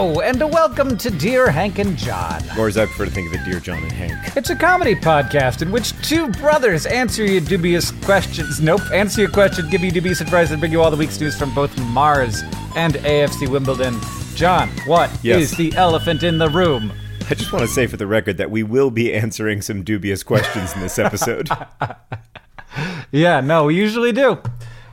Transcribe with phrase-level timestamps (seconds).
[0.00, 2.42] Hello, and a welcome to Dear Hank and John.
[2.58, 4.34] Or as I prefer to think of it, Dear John and Hank.
[4.34, 8.62] It's a comedy podcast in which two brothers answer your dubious questions.
[8.62, 11.36] Nope, answer your question, give you dubious advice, and bring you all the week's news
[11.38, 12.40] from both Mars
[12.76, 14.00] and AFC Wimbledon.
[14.36, 15.42] John, what Yes.
[15.42, 16.94] is the elephant in the room?
[17.28, 20.22] I just want to say for the record that we will be answering some dubious
[20.22, 21.50] questions in this episode.
[23.10, 24.38] Yeah, no, we usually do.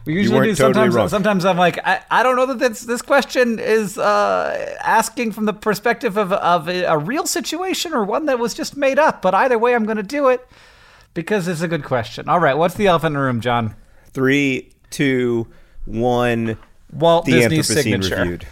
[0.07, 0.55] We usually do.
[0.55, 1.09] Sometimes, wrong.
[1.09, 5.43] sometimes I'm like, I, I don't know that this this question is uh, asking from
[5.45, 9.21] the perspective of of a, a real situation or one that was just made up.
[9.21, 10.47] But either way, I'm going to do it
[11.13, 12.29] because it's a good question.
[12.29, 13.75] All right, what's the elephant in the room, John?
[14.13, 15.47] Three, two,
[15.83, 16.57] one.
[16.93, 18.15] Walt The Anthropocene signature.
[18.15, 18.47] reviewed.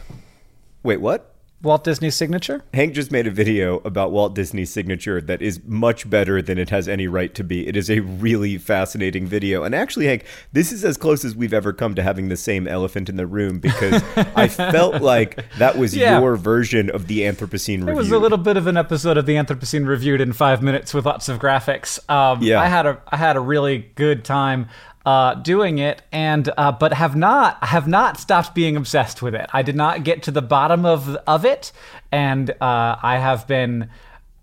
[0.83, 1.34] Wait, what?
[1.65, 2.63] Walt Disney's signature.
[2.73, 6.69] Hank just made a video about Walt Disney's signature that is much better than it
[6.69, 7.67] has any right to be.
[7.67, 9.63] It is a really fascinating video.
[9.63, 10.23] And actually, Hank,
[10.53, 13.27] this is as close as we've ever come to having the same elephant in the
[13.27, 14.01] room because
[14.35, 16.19] I felt like that was Yeah.
[16.19, 17.89] your version of the Anthropocene review.
[17.89, 20.93] It was a little bit of an episode of the Anthropocene reviewed in five minutes
[20.93, 21.99] with lots of graphics.
[22.09, 22.61] Um, Yeah.
[22.61, 24.67] I had a I had a really good time
[25.05, 29.49] uh, doing it, and uh, but have not have not stopped being obsessed with it.
[29.53, 31.71] I did not get to the bottom of of it,
[32.11, 33.89] and uh, I have been.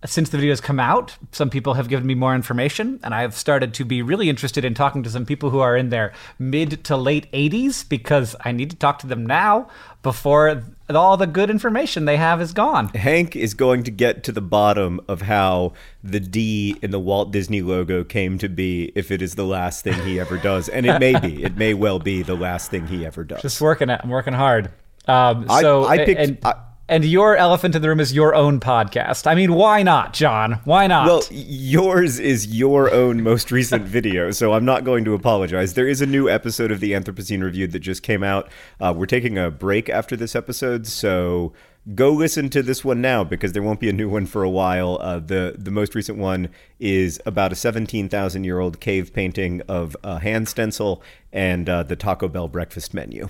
[0.05, 3.21] Since the video has come out, some people have given me more information, and I
[3.23, 6.13] have started to be really interested in talking to some people who are in their
[6.41, 9.69] mid to late 80s because I need to talk to them now
[10.03, 12.89] before all the good information they have is gone.
[12.89, 17.31] Hank is going to get to the bottom of how the D in the Walt
[17.31, 20.69] Disney logo came to be if it is the last thing he ever does.
[20.69, 21.45] And it may be.
[21.53, 23.41] It may well be the last thing he ever does.
[23.43, 24.01] Just working it.
[24.03, 24.67] I'm working hard.
[25.07, 26.55] Um, I- so I picked- and, I-
[26.89, 29.27] and your elephant in the room is your own podcast.
[29.27, 30.61] I mean, why not, John?
[30.65, 31.07] Why not?
[31.07, 35.75] Well, yours is your own most recent video, so I'm not going to apologize.
[35.75, 38.51] There is a new episode of the Anthropocene Reviewed that just came out.
[38.81, 41.53] Uh, we're taking a break after this episode, so
[41.95, 44.51] go listen to this one now because there won't be a new one for a
[44.51, 44.99] while.
[45.01, 49.97] Uh, the the most recent one is about a 17,000 year old cave painting of
[50.05, 53.29] a hand stencil and uh, the Taco Bell breakfast menu.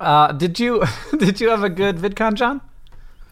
[0.00, 0.84] uh, did you
[1.18, 2.60] did you have a good VidCon, John?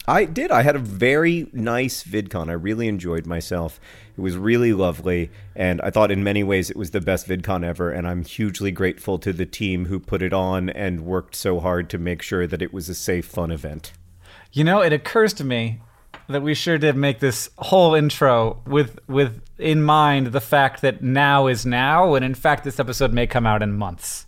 [0.06, 0.50] I did.
[0.50, 2.50] I had a very nice VidCon.
[2.50, 3.81] I really enjoyed myself.
[4.16, 7.65] It was really lovely, and I thought in many ways it was the best VidCon
[7.65, 7.91] ever.
[7.91, 11.88] And I'm hugely grateful to the team who put it on and worked so hard
[11.91, 13.92] to make sure that it was a safe, fun event.
[14.53, 15.81] You know, it occurs to me
[16.28, 21.03] that we sure did make this whole intro with with in mind the fact that
[21.03, 24.26] now is now, and in fact, this episode may come out in months.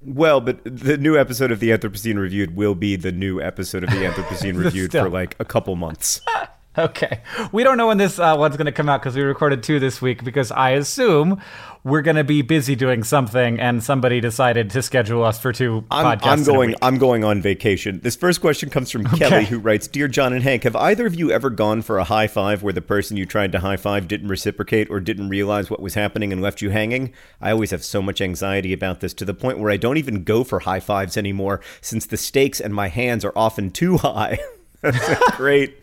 [0.00, 3.90] Well, but the new episode of the Anthropocene Reviewed will be the new episode of
[3.90, 6.20] the Anthropocene Reviewed for like a couple months.
[6.78, 7.22] Okay.
[7.50, 9.80] We don't know when this uh, one's going to come out because we recorded two
[9.80, 11.42] this week because I assume
[11.84, 15.84] we're going to be busy doing something and somebody decided to schedule us for two
[15.90, 16.26] I'm, podcasts.
[16.26, 16.74] I'm going.
[16.82, 18.00] I'm going on vacation.
[18.02, 21.14] This first question comes from Kelly, who writes, "Dear John and Hank, have either of
[21.14, 24.08] you ever gone for a high five where the person you tried to high five
[24.08, 27.12] didn't reciprocate or didn't realize what was happening and left you hanging?
[27.40, 30.24] I always have so much anxiety about this to the point where I don't even
[30.24, 34.38] go for high fives anymore, since the stakes and my hands are often too high."
[34.80, 35.76] That's great.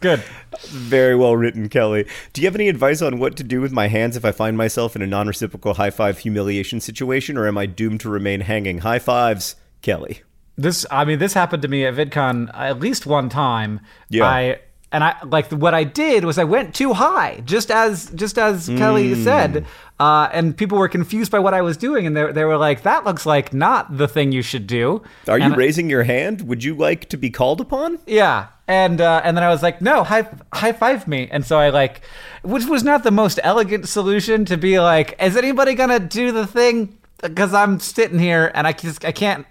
[0.00, 0.20] Good.
[0.68, 2.06] Very well written, Kelly.
[2.32, 4.56] Do you have any advice on what to do with my hands if I find
[4.56, 8.42] myself in a non reciprocal high five humiliation situation, or am I doomed to remain
[8.42, 8.78] hanging?
[8.78, 10.22] High fives, Kelly.
[10.56, 13.80] This, I mean, this happened to me at VidCon at least one time.
[14.08, 14.26] Yeah.
[14.26, 14.58] I
[14.94, 18.68] and I like what I did was I went too high, just as just as
[18.80, 19.22] Kelly Hmm.
[19.24, 19.66] said,
[20.00, 22.82] uh, and people were confused by what I was doing, and they they were like,
[22.82, 26.42] "That looks like not the thing you should do." Are you And- raising your hand?
[26.48, 27.98] Would you like to be called upon?
[28.06, 31.58] Yeah, and uh, and then I was like, "No, high high five me," and so
[31.58, 32.00] I like,
[32.42, 36.46] which was not the most elegant solution to be like, "Is anybody gonna do the
[36.46, 36.96] thing?"
[37.28, 39.46] Because I'm sitting here and I just I can't.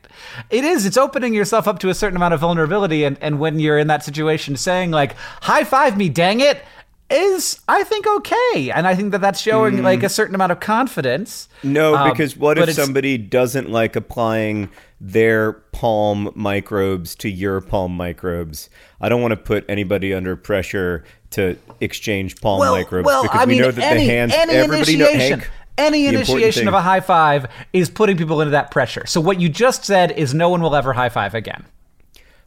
[0.50, 0.86] It is.
[0.86, 3.88] It's opening yourself up to a certain amount of vulnerability, and and when you're in
[3.88, 6.64] that situation, saying like, "High five me, dang it."
[7.10, 10.60] Is I think okay, and I think that that's showing like a certain amount of
[10.60, 11.48] confidence.
[11.62, 14.70] No, Um, because what if somebody doesn't like applying
[15.00, 18.70] their palm microbes to your palm microbes?
[19.00, 23.42] I don't want to put anybody under pressure to exchange palm well, microbes well, because
[23.42, 24.34] I we mean, know that any, the hands.
[24.34, 28.42] any everybody know, initiation, Hank, any the initiation of a high five is putting people
[28.42, 29.06] into that pressure.
[29.06, 31.66] So what you just said is no one will ever high five again.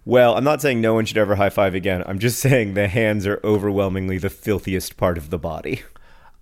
[0.05, 2.05] Well, I'm not saying no one should ever high five again.
[2.07, 5.83] I'm just saying the hands are overwhelmingly the filthiest part of the body.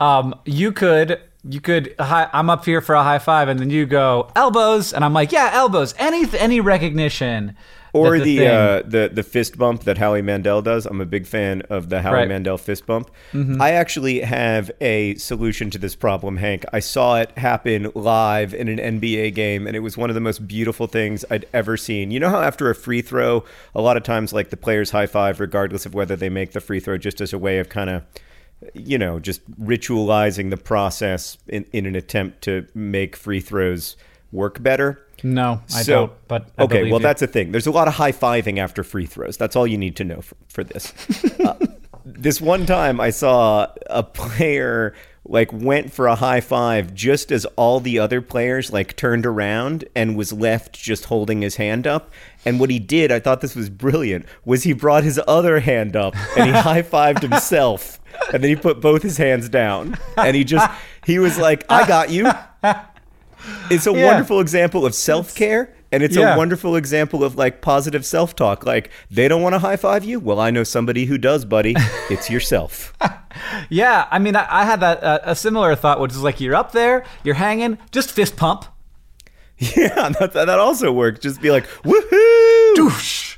[0.01, 1.95] Um, you could, you could.
[1.99, 5.15] Hi, I'm up here for a high five, and then you go elbows, and I'm
[5.15, 5.95] like, yeah, elbows.
[5.99, 7.57] Any any recognition.
[7.95, 10.85] Or the thing- uh, the the fist bump that Howie Mandel does.
[10.85, 12.21] I'm a big fan of the Howie Right.
[12.23, 12.29] Mm-hmm.
[12.31, 13.11] Mandel fist bump.
[13.61, 16.65] I actually have a solution to this problem, Hank.
[16.73, 20.21] I saw it happen live in an NBA game, and it was one of the
[20.21, 22.11] most beautiful things I'd ever seen.
[22.11, 23.45] You know how after a free throw,
[23.75, 26.61] a lot of times like the players high five, regardless of whether they make the
[26.61, 28.03] free throw, just as a way of kind of
[28.73, 33.97] you know, just ritualizing the process in, in an attempt to make free throws
[34.33, 35.04] work better.
[35.25, 36.13] No, I So- don't.
[36.29, 37.03] But I okay, well you.
[37.07, 37.51] that's a thing.
[37.51, 39.37] There's a lot of high fiving after free throws.
[39.37, 40.93] That's all you need to know for, for this.
[41.41, 41.57] uh,
[42.05, 44.95] this one time, I saw a player
[45.27, 49.83] like went for a high five just as all the other players like turned around
[49.97, 52.11] and was left just holding his hand up.
[52.45, 55.97] And what he did, I thought this was brilliant, was he brought his other hand
[55.97, 57.99] up and he high fived himself.
[58.35, 59.97] And then he put both his hands down.
[60.19, 60.71] And he just,
[61.07, 62.31] he was like, I got you.
[63.71, 64.07] It's a Yeah.
[64.07, 65.71] wonderful example of self care.
[65.93, 66.35] And it's Yeah.
[66.35, 68.67] a wonderful example of like positive self talk.
[68.67, 70.19] Like, they don't want to high five you?
[70.19, 71.75] Well, I know somebody who does, buddy.
[72.11, 72.93] It's yourself.
[73.69, 76.55] Yeah, I mean, I, I had that uh, a similar thought, which is like you're
[76.55, 78.65] up there, you're hanging, just fist pump.
[79.59, 81.19] yeah, that, that also works.
[81.19, 82.75] Just be like, woohoo!
[82.77, 83.37] Doosh.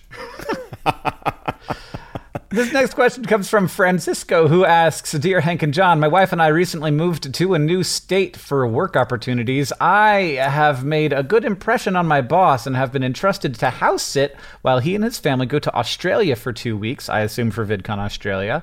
[2.49, 6.41] This next question comes from Francisco, who asks Dear Hank and John, my wife and
[6.41, 9.73] I recently moved to a new state for work opportunities.
[9.81, 14.05] I have made a good impression on my boss and have been entrusted to house
[14.05, 17.67] sit while he and his family go to Australia for two weeks, I assume for
[17.67, 18.63] VidCon Australia.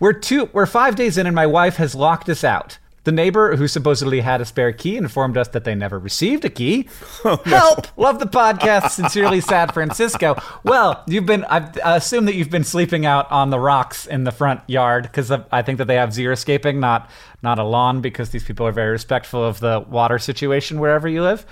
[0.00, 2.78] We're, two, we're five days in, and my wife has locked us out.
[3.04, 6.50] The neighbor, who supposedly had a spare key, informed us that they never received a
[6.50, 6.86] key.
[7.44, 7.86] Help!
[7.98, 8.90] Love the podcast.
[8.90, 10.36] Sincerely, sad Francisco.
[10.64, 11.44] Well, you've been.
[11.44, 15.30] I assume that you've been sleeping out on the rocks in the front yard because
[15.30, 17.10] I think that they have xeriscaping, not
[17.42, 21.22] not a lawn, because these people are very respectful of the water situation wherever you
[21.22, 21.46] live.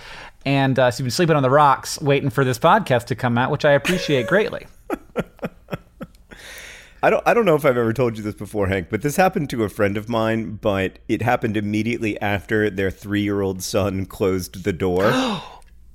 [0.45, 3.39] And uh, so you've been sleeping on the rocks, waiting for this podcast to come
[3.39, 4.67] out, which I appreciate greatly.
[7.03, 9.17] I don't I don't know if I've ever told you this before, Hank, but this
[9.17, 13.63] happened to a friend of mine, but it happened immediately after their three year old
[13.63, 15.13] son closed the door.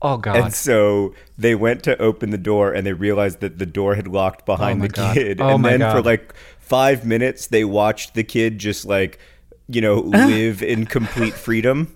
[0.06, 0.36] Oh God.
[0.36, 4.06] And so they went to open the door and they realized that the door had
[4.06, 5.14] locked oh, behind my the God.
[5.14, 5.40] kid.
[5.40, 9.18] Oh and then for like five minutes, they watched the kid just like,
[9.70, 11.96] you know, live in complete freedom.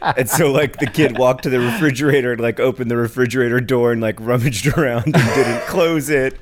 [0.00, 3.92] and so like the kid walked to the refrigerator and like opened the refrigerator door
[3.92, 6.40] and like rummaged around and didn't close it.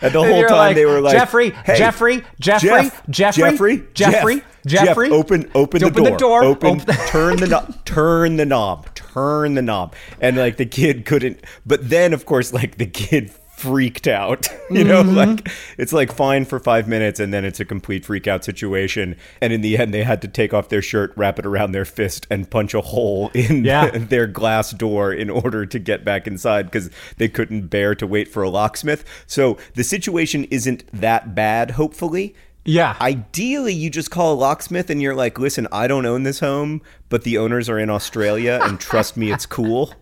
[0.00, 4.84] And the whole time they were like, Jeffrey, Jeffrey, Jeffrey, Jeff, Jeffrey, Jeffrey, Jeffrey, Jeff,
[4.86, 5.10] Jeffrey.
[5.10, 6.10] Open, open, the, Open door.
[6.12, 10.56] the door, Open, open- turn the knob, turn the knob, turn the knob, and like
[10.56, 11.40] the kid couldn't.
[11.66, 14.48] But then, of course, like the kid freaked out.
[14.70, 15.14] You know, Mm-hmm.
[15.14, 19.14] like it's like fine for five minutes, and then it's a complete freak out situation.
[19.42, 21.84] And in the end, they had to take off their shirt, wrap it around their
[21.84, 23.90] fist, and punch a hole in Yeah.
[23.92, 28.26] their glass door in order to get back inside because they couldn't bear to wait
[28.28, 29.04] for a locksmith.
[29.26, 32.34] So the situation isn't that bad, hopefully.
[32.64, 32.96] Yeah.
[33.02, 36.80] Ideally, you just call a locksmith and you're like, listen, I don't own this home,
[37.10, 39.92] but the owners are in Australia and trust me, it's cool.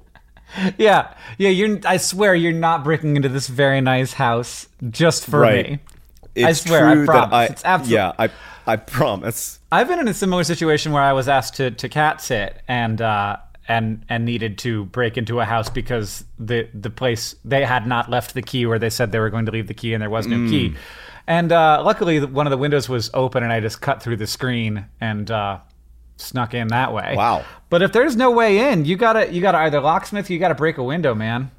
[0.79, 1.49] Yeah, yeah.
[1.51, 1.79] You're.
[1.87, 5.71] I swear, you're not breaking into this very nice house just for Right.
[5.73, 5.79] me.
[6.35, 7.33] It's I swear, I promise.
[7.35, 8.31] I, It's absolute- yeah, I,
[8.67, 9.59] I promise.
[9.71, 13.01] I've been in a similar situation where I was asked to to cat sit and
[13.03, 13.37] uh,
[13.69, 18.11] and and needed to break into a house because the the place they had not
[18.11, 20.11] left the key where they said they were going to leave the key and there
[20.11, 20.51] was no Mm.
[20.51, 20.75] key.
[21.27, 24.27] And uh, luckily, one of the windows was open and I just cut through the
[24.27, 25.59] screen and uh,
[26.17, 27.15] snuck in that way.
[27.17, 27.45] Wow.
[27.71, 30.79] But if there's no way in, you gotta you gotta either locksmith, you gotta break
[30.79, 31.51] a window, man.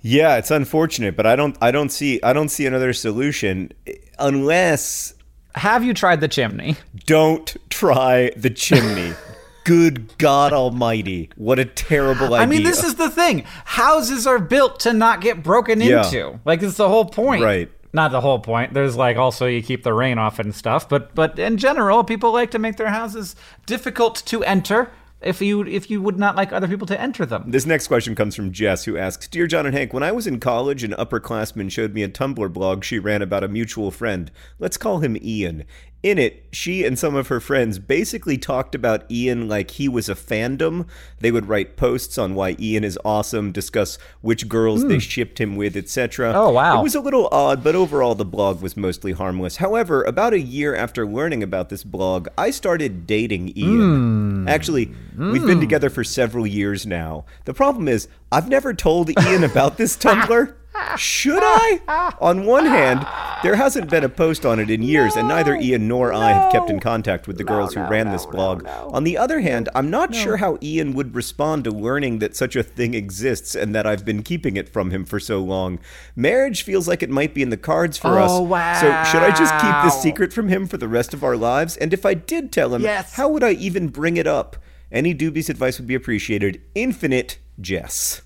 [0.00, 3.72] Yeah, it's unfortunate, but I don't I don't see I don't see another solution
[4.18, 5.14] unless
[5.56, 6.76] Have you tried the chimney?
[7.06, 9.14] don't try the chimney.
[9.64, 11.28] Good God Almighty!
[11.36, 12.38] What a terrible idea.
[12.38, 13.44] I mean, this is the thing.
[13.66, 16.06] Houses are built to not get broken Yeah.
[16.06, 16.40] into.
[16.46, 17.42] Like it's the whole point.
[17.42, 17.70] Right.
[17.92, 18.74] Not the whole point.
[18.74, 22.32] There's like also you keep the rain off and stuff, but but in general, people
[22.32, 23.34] like to make their houses
[23.66, 24.90] difficult to enter
[25.20, 27.44] if you if you would not like other people to enter them.
[27.50, 30.26] This next question comes from Jess, who asks Dear John and Hank, when I was
[30.26, 34.30] in college, an upperclassman showed me a Tumblr blog she ran about a mutual friend.
[34.58, 35.64] Let's call him Ian.
[36.00, 40.08] In it, she and some of her friends basically talked about Ian like he was
[40.08, 40.86] a fandom.
[41.18, 45.00] They would write posts on why Ian is awesome, discuss which girls they hmm.
[45.00, 46.32] shipped him with, etc.
[46.36, 46.78] Oh, wow.
[46.78, 49.56] It was a little odd, but overall the blog was mostly harmless.
[49.56, 54.44] However, about a year after learning about this blog, I started dating Ian.
[54.44, 54.48] Hmm.
[54.48, 55.60] Actually, we've been hmm.
[55.60, 57.24] together for several years now.
[57.44, 60.54] The problem is, I've never told Ian about this Tumblr.
[60.96, 62.14] Should I?
[62.20, 63.00] On one hand,
[63.42, 66.52] there hasn't been a post on it in years, and neither Ian nor I have
[66.52, 68.66] kept in contact with the girls who ran this blog.
[68.66, 72.56] On the other hand, I'm not sure how Ian would respond to learning that such
[72.56, 75.78] a thing exists and that I've been keeping it from him for so long.
[76.16, 78.30] Marriage feels like it might be in the cards for us.
[78.32, 78.74] Oh, wow.
[78.80, 81.76] So, should I just keep this secret from him for the rest of our lives?
[81.76, 83.14] And if I did tell him, Yes.
[83.14, 84.56] how would I even bring it up?
[84.90, 86.62] Any dubious advice would be appreciated.
[86.74, 88.22] Infinite Jess.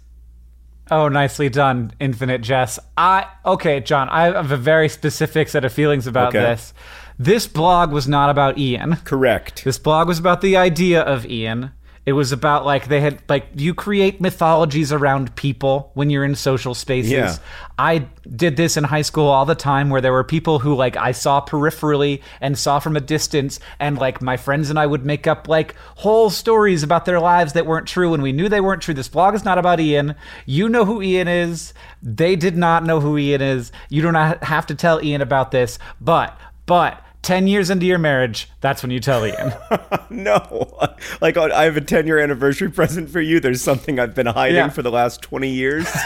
[0.93, 2.79] Oh, nicely done, Infinite Jess.
[2.99, 4.09] I okay, John.
[4.11, 6.41] I have a very specific set of feelings about Okay.
[6.41, 6.75] this.
[7.19, 8.97] This blog was not about Ian.
[9.05, 9.65] Correct.
[9.65, 11.71] This blog was about the idea of Ian.
[12.05, 16.35] It was about like they had like you create mythologies around people when you're in
[16.35, 17.13] social spaces.
[17.13, 17.37] Yeah.
[17.79, 20.97] I did this in high school all the time where there were people who like
[20.97, 25.07] I saw peripherally and saw from a distance and like my friends and I would
[25.07, 28.61] make up like whole stories about their lives that weren't true and we knew they
[28.61, 28.95] weren't true.
[28.95, 30.17] This blog is not about Ian.
[30.45, 31.73] You know who Ian is.
[32.03, 33.71] They did not know who Ian is.
[33.91, 37.99] You do not have to tell Ian about this, but but 10 years into your
[37.99, 39.53] marriage, that's when you tell Ian.
[40.11, 40.77] No,
[41.23, 43.41] like I have a 10 year anniversary present for you.
[43.41, 44.69] There's something I've been hiding Yeah.
[44.69, 45.89] for the last 20 years.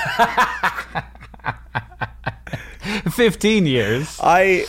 [3.12, 4.18] 15 years.
[4.23, 4.66] I,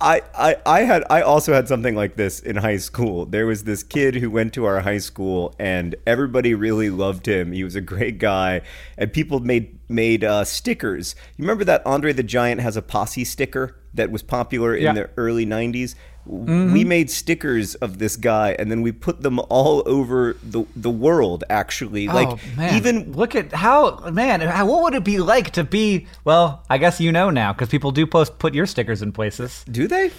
[0.00, 3.26] I, I, I had, I also had something like this in high school.
[3.26, 7.50] There was this kid who went to our high school, and everybody really loved him.
[7.50, 8.60] He was a great guy,
[8.96, 11.16] and people made made uh, stickers.
[11.36, 14.92] You remember that Andre the Giant has a posse sticker that was popular in Yeah.
[14.92, 15.96] the early '90s.
[16.28, 20.90] We made stickers of this guy, and then we put them all over the the
[20.90, 21.42] world.
[21.48, 22.74] Actually, like oh, man.
[22.76, 26.76] even look at how man how, what would it be like to be well i
[26.78, 30.10] guess you know now because people do post put your stickers in places do they?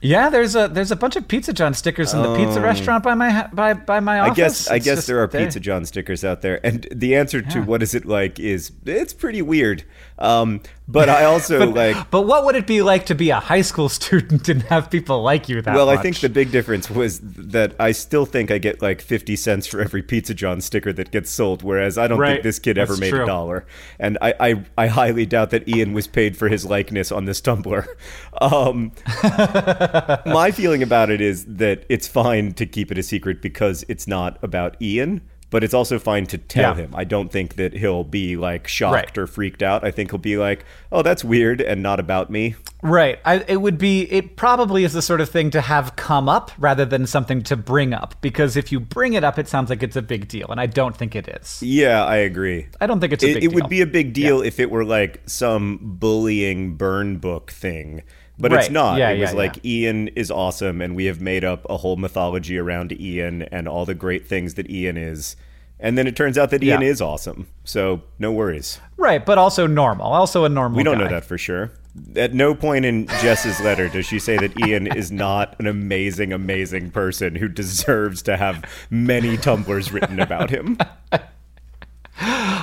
[0.00, 3.14] yeah there's a there's a bunch of pizza john stickers in the pizza restaurant by
[3.14, 4.24] my by by my Oh.
[4.24, 5.44] I office guess I guess there are there.
[5.44, 7.64] Pizza John stickers out there, and the answer to Yeah.
[7.64, 9.82] what is it like is it's pretty weird.
[10.18, 10.60] Um,
[10.90, 12.10] but I also like.
[12.10, 15.22] but what would it be like to be a high school student and have people
[15.22, 18.56] like you that Well, I think the big difference was that I still think I
[18.58, 22.18] get like 50 cents for every Pizza John sticker that gets sold, whereas I don't
[22.18, 22.32] Right.
[22.32, 23.24] think this kid ever That's made true.
[23.24, 23.66] a dollar.
[23.98, 27.40] And I, I, I highly doubt that Ian was paid for his likeness on this
[27.40, 27.86] Tumblr.
[28.40, 28.92] Um,
[30.32, 34.06] my feeling about it is that it's fine to keep it a secret because it's
[34.06, 35.22] not about Ian.
[35.50, 36.82] But it's also fine to tell Yeah.
[36.84, 36.90] him.
[36.94, 39.18] I don't think that he'll be like shocked Right.
[39.18, 39.82] or freaked out.
[39.82, 42.54] I think he'll be like, "Oh, that's weird," and not about me.
[42.82, 43.18] Right.
[43.24, 46.52] I, it would be, it probably is the sort of thing to have come up
[46.58, 48.14] rather than something to bring up.
[48.20, 50.46] Because if you bring it up, it sounds like it's a big deal.
[50.50, 51.60] And I don't think it is.
[51.62, 52.68] Yeah, I agree.
[52.80, 54.84] I don't think it's a it, it would be a big deal if it were
[54.84, 58.02] like some bullying burn book thing
[58.38, 58.98] but it's not.
[58.98, 61.96] Yeah, it was yeah, like ian is awesome and we have made up a whole
[61.96, 65.36] mythology around ian and all the great things that ian is.
[65.80, 67.46] And then it turns out that ian is awesome.
[67.64, 68.80] So no worries.
[68.96, 69.24] Right.
[69.24, 70.12] But also normal.
[70.12, 71.04] Also a normal we don't guy.
[71.04, 71.70] know that for sure.
[72.14, 76.32] At no point in jess's letter does she say that ian is not an amazing
[76.32, 80.78] amazing person who deserves to have many Tumblrs written about him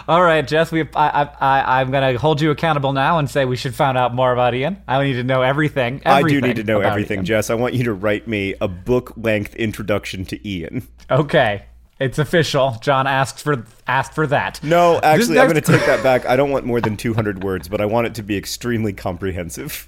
[0.07, 0.71] All right, Jess.
[0.71, 3.74] We, I, I, I, I'm going to hold you accountable now and say we should
[3.74, 4.81] find out more about Ian.
[4.88, 6.01] I need to know everything.
[6.05, 7.25] I do need to know everything, Ian.
[7.25, 7.50] Jess.
[7.50, 10.88] I want you to write me a book length introduction to Ian.
[11.09, 11.65] Okay,
[12.00, 12.77] it's official.
[12.81, 14.62] John asked for asked for that.
[14.63, 16.25] No, actually, I'm going to take that back.
[16.25, 19.88] I don't want more than 200 words, but I want it to be extremely comprehensive.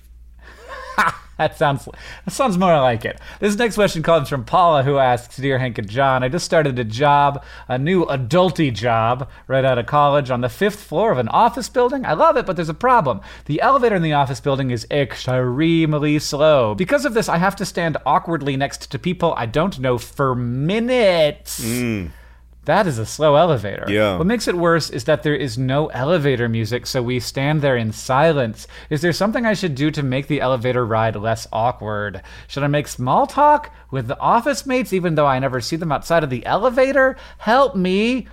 [1.37, 1.87] That sounds
[2.25, 3.19] that sounds more like it.
[3.39, 6.79] This next question comes from Paula, who asks, "Dear Hank and John, I just started
[6.79, 11.17] a job, a new adulty job, right out of college, on the fifth floor of
[11.17, 12.05] an office building.
[12.05, 13.21] I love it, but there's a problem.
[13.45, 16.73] The elevator in the office building is extremely slow.
[16.75, 20.33] Because of this, I have to stand awkwardly next to people I don't know for
[20.35, 22.07] minutes." Hmm.
[22.67, 23.85] That is a slow elevator.
[23.87, 24.17] Yeah.
[24.17, 27.77] What makes it worse is that there is no elevator music, so we stand there
[27.77, 28.67] in silence.
[28.89, 32.21] Is there something I should do to make the elevator ride less awkward?
[32.49, 35.93] Should I make small talk with the office mates even though I never see them
[35.93, 37.15] outside of the elevator?
[37.37, 38.27] Help me.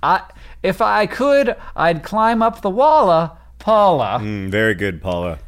[0.00, 0.22] I
[0.62, 4.20] if I could, I'd climb up the walla, Paula.
[4.22, 5.40] Mm, very good, Paula.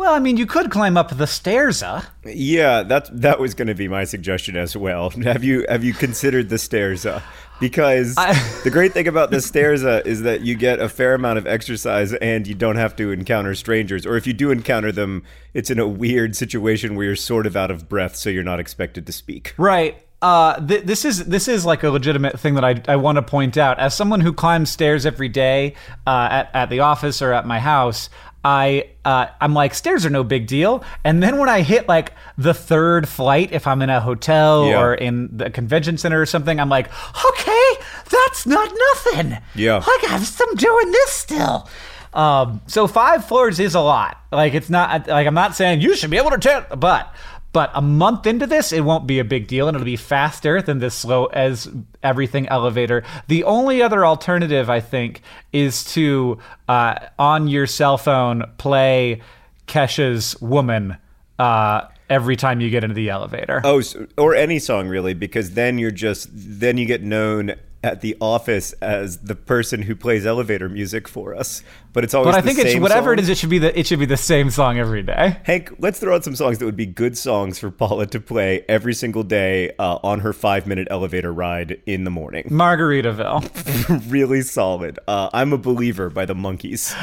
[0.00, 2.02] Well, I mean, you could climb up the stairs, uh.
[2.24, 5.10] Yeah, that that was going to be my suggestion as well.
[5.24, 7.04] Have you have you considered the stairs?
[7.04, 7.20] Uh,
[7.60, 8.32] because I-
[8.64, 11.46] the great thing about the stairs uh, is that you get a fair amount of
[11.46, 14.06] exercise and you don't have to encounter strangers.
[14.06, 17.54] Or if you do encounter them, it's in a weird situation where you're sort of
[17.54, 19.52] out of breath, so you're not expected to speak.
[19.58, 20.02] Right.
[20.22, 23.22] Uh, th- this is this is like a legitimate thing that I, I want to
[23.22, 23.78] point out.
[23.78, 25.74] As someone who climbs stairs every day
[26.06, 28.10] uh, at at the office or at my house,
[28.44, 30.84] I uh, I'm like stairs are no big deal.
[31.04, 34.80] And then when I hit like the third flight, if I'm in a hotel Yeah.
[34.82, 36.90] or in the convention center or something, I'm like,
[37.24, 37.70] okay,
[38.10, 39.38] that's not nothing.
[39.54, 39.76] Yeah.
[39.76, 41.68] like I'm, I'm doing this still.
[42.12, 44.18] Um, so five floors is a lot.
[44.32, 47.14] Like it's not like I'm not saying you should be able to tell, but
[47.52, 50.62] but a month into this, it won't be a big deal, and it'll be faster
[50.62, 51.68] than this slow as
[52.02, 53.02] everything elevator.
[53.26, 56.38] The only other alternative, I think, is to
[56.68, 59.22] uh, on your cell phone play
[59.66, 60.96] Kesha's "Woman"
[61.38, 63.60] uh, every time you get into the elevator.
[63.64, 63.82] Oh,
[64.16, 68.72] or any song really, because then you're just then you get known at the office
[68.74, 71.62] as the person who plays elevator music for us.
[71.92, 72.34] But it's always.
[72.34, 73.18] but I think it's whatever song.
[73.18, 75.38] it is, it should be the it should be the same song every day.
[75.44, 78.64] Hank, let's throw out some songs that would be good songs for Paula to play
[78.68, 82.44] every single day uh, on her five minute elevator ride in the morning.
[82.44, 84.98] Margaritaville, really solid.
[85.08, 86.94] Uh, I'm a believer by the Monkees.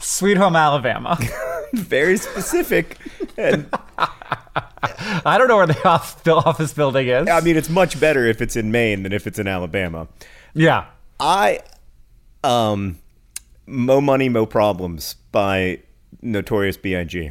[0.00, 1.18] Sweet Home Alabama.
[1.72, 2.98] Very specific.
[3.36, 3.68] And
[5.24, 7.28] I don't know where the off- office building is.
[7.28, 10.08] I mean, it's much better if it's in Maine than if it's in Alabama.
[10.54, 10.86] yeah.
[11.18, 11.60] I,
[12.44, 12.98] um,
[13.66, 15.80] Mo Money, Mo Problems by
[16.20, 17.30] Notorious B.I.G.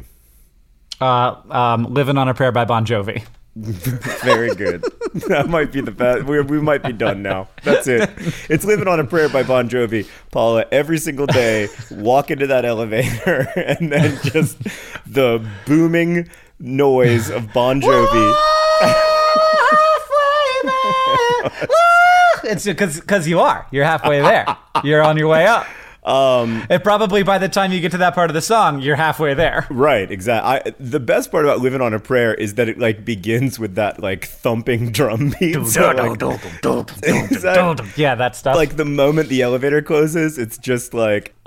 [1.00, 3.24] Uh, um, Living on a Prayer by Bon Jovi.
[3.56, 4.82] Very good.
[5.28, 6.24] that might be the best.
[6.24, 7.48] We, we might be done now.
[7.62, 8.10] That's it.
[8.50, 10.06] It's Living on a Prayer by Bon Jovi.
[10.30, 14.58] Paula, every single day, walk into that elevator and then just
[15.06, 18.34] the booming noise of Bon Jovi.
[22.44, 23.66] it's because because you are.
[23.70, 24.46] You're halfway there.
[24.84, 25.66] You're on your way up.
[26.04, 28.94] Um, And probably by the time you get to that part of the song, you're
[28.94, 29.66] halfway there.
[29.70, 30.70] right, exactly.
[30.70, 33.74] I, the best part about Living on a Prayer is that it like begins with
[33.74, 35.66] that like thumping drum beat.
[35.66, 38.54] So, like, that- Yeah, that stuff.
[38.54, 41.34] like the moment the elevator closes, it's just like.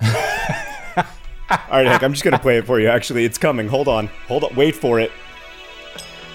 [1.50, 2.88] All right, Hank, I'm just gonna play it for you.
[2.88, 3.68] Actually, it's coming.
[3.68, 5.12] Hold on, hold on, wait for it.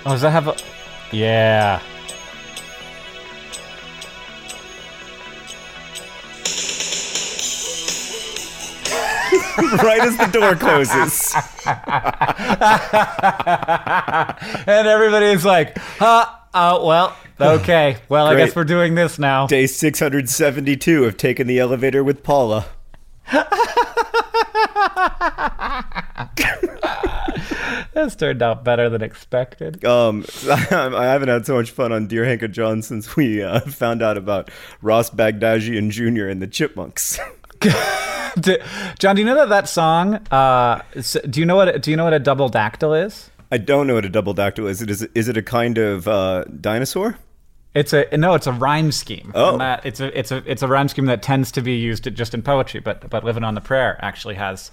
[0.07, 0.57] oh, does that have a?
[1.13, 1.81] Yeah.
[9.83, 11.35] right as the door closes.
[14.67, 16.27] And everybody's like, huh?
[16.53, 17.97] Oh, well, okay.
[18.09, 19.47] Well, I guess we're doing this now.
[19.47, 22.67] Day 672 of taking the elevator with Paula.
[27.95, 29.85] This turned out better than expected.
[29.85, 33.61] Um, I haven't had so much fun on Dear Hank and John since we uh,
[33.61, 34.51] found out about
[34.83, 36.27] Ross Bagdajian Jr.
[36.27, 37.19] and the Chipmunks.
[38.99, 40.15] John, do you know that that song?
[40.31, 40.83] Uh,
[41.31, 41.81] do you know what?
[41.83, 43.31] Do you know what a double dactyl is?
[43.53, 44.83] I don't know what a double dactyl is.
[44.83, 47.17] It is is it a kind of uh, dinosaur?
[47.75, 49.33] It's a no, it's a rhyme scheme.
[49.35, 49.59] Oh.
[49.59, 52.33] That, it's a it's a it's a rhyme scheme that tends to be used just
[52.33, 54.71] in poetry, but but living on the prayer actually has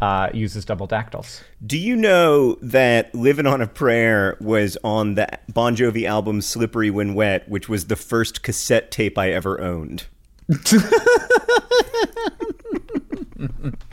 [0.00, 1.42] uh, uses double dactyls.
[1.66, 6.90] Do you know that Living on a Prayer was on the Bon Jovi album Slippery
[6.90, 10.06] When Wet, which was the first cassette tape I ever owned?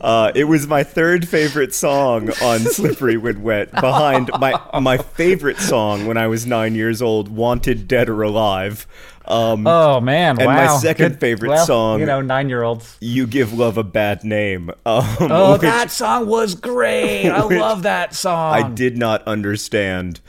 [0.00, 5.58] Uh, it was my third favorite song on Slippery When Wet, behind my my favorite
[5.58, 8.86] song when I was nine years old, Wanted Dead or Alive.
[9.24, 10.38] Um, Oh man!
[10.38, 10.54] And wow.
[10.74, 12.96] my second Good- favorite well, song- You know, nine year olds.
[13.00, 14.70] you Give Love a Bad Name.
[14.86, 17.28] Um, Oh, which that song was great.
[17.28, 18.54] I love that song.
[18.54, 20.20] I did not understand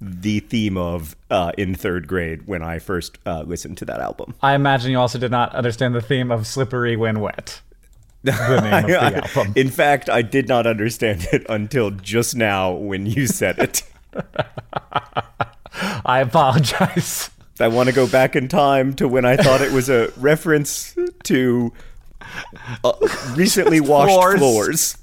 [0.00, 4.34] the theme of uh, in third grade when I first uh, listened to that album.
[4.42, 7.60] I imagine you also did not understand the theme of "Slippery When Wet."
[8.24, 9.52] The name of the album.
[9.56, 13.82] In fact, I did not understand it until just now when you said it.
[16.04, 17.30] I apologize.
[17.60, 20.96] I want to go back in time to when I thought it was a reference
[21.24, 21.72] to
[22.84, 22.92] uh,
[23.34, 24.38] recently washed floors.
[24.38, 24.96] floors.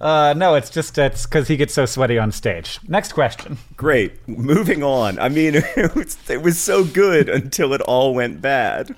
[0.00, 2.78] Uh, no, it's just it's because he gets so sweaty on stage.
[2.86, 3.56] Next question.
[3.76, 4.28] Great.
[4.28, 5.18] Moving on.
[5.18, 8.94] I mean, it was, it was so good until it all went bad.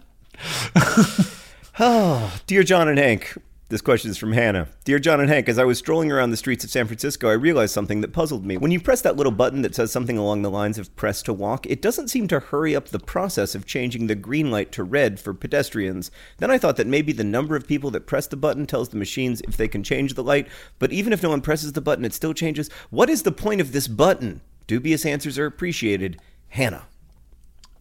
[1.80, 3.36] Oh, dear John and Hank,
[3.68, 4.68] this question is from Hannah.
[4.84, 7.32] Dear John and Hank, as I was strolling around the streets of San Francisco, I
[7.32, 8.56] realized something that puzzled me.
[8.56, 11.32] When you press that little button that says something along the lines of press to
[11.32, 14.84] walk, it doesn't seem to hurry up the process of changing the green light to
[14.84, 16.12] red for pedestrians.
[16.38, 18.98] Then I thought that maybe the number of people that press the button tells the
[18.98, 20.46] machines if they can change the light,
[20.78, 22.70] but even if no one presses the button, it still changes.
[22.90, 24.42] What is the point of this button?
[24.68, 26.20] Dubious answers are appreciated.
[26.50, 26.86] Hannah.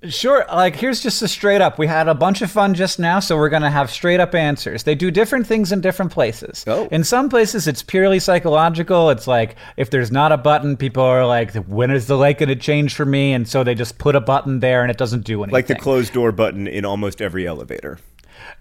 [0.10, 0.46] Sure.
[0.52, 1.78] Like, here's just a straight up.
[1.78, 4.36] We had a bunch of fun just now, so we're going to have straight up
[4.36, 4.84] answers.
[4.84, 6.64] They do different things in different places.
[6.68, 6.88] Oh.
[6.92, 9.10] In some places, it's purely psychological.
[9.10, 12.50] It's like, if there's not a button, people are like, when is the light going
[12.50, 13.34] to change for me?
[13.34, 15.54] And so they just put a button there and it doesn't do anything.
[15.54, 18.00] Like the closed door button in almost every elevator.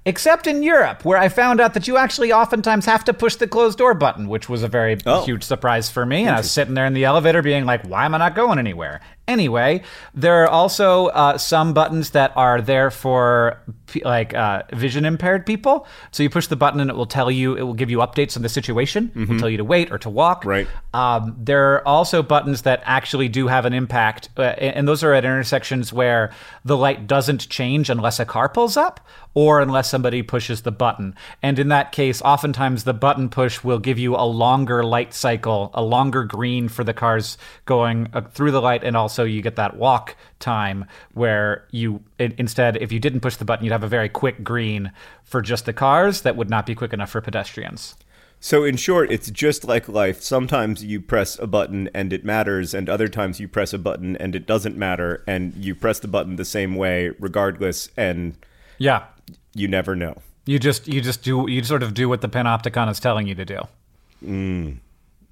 [0.06, 3.46] Except in Europe, where I found out that you actually oftentimes have to push the
[3.46, 5.24] closed door button, which was a very Oh.
[5.24, 6.26] huge surprise for me.
[6.26, 8.58] And I was sitting there in the elevator being like, why am I not going
[8.58, 9.00] anywhere?
[9.26, 9.82] Anyway,
[10.12, 13.58] there are also uh, some buttons that are there for
[14.04, 15.86] like uh, vision impaired people.
[16.10, 18.36] So you push the button and it will tell you, it will give you updates
[18.36, 19.12] on the situation.
[19.14, 20.40] It will tell you to wait or to walk.
[20.40, 20.48] Mm-hmm.
[20.48, 20.68] Right.
[20.92, 25.14] Um, there are also buttons that actually do have an impact, uh, and those are
[25.14, 26.30] at intersections where
[26.64, 31.14] the light doesn't change unless a car pulls up or unless somebody pushes the button.
[31.42, 35.70] And in that case, oftentimes the button push will give you a longer light cycle,
[35.74, 39.54] a longer green for the cars going uh, through the light, and also you get
[39.56, 43.84] that walk time where you i- instead, if you didn't push the button, you'd have
[43.84, 44.90] a very quick green
[45.22, 47.94] for just the cars that would not be quick enough for pedestrians.
[48.40, 50.20] So, in short, it's just like life.
[50.20, 54.16] Sometimes you press a button and it matters, and other times you press a button
[54.18, 58.34] and it doesn't matter, and you press the button the same way regardless, and
[58.76, 59.04] Yeah.
[59.54, 60.16] you never know.
[60.44, 63.34] You just you just do you sort of do what the panopticon is telling you
[63.34, 63.60] to do.
[64.22, 64.76] Mm.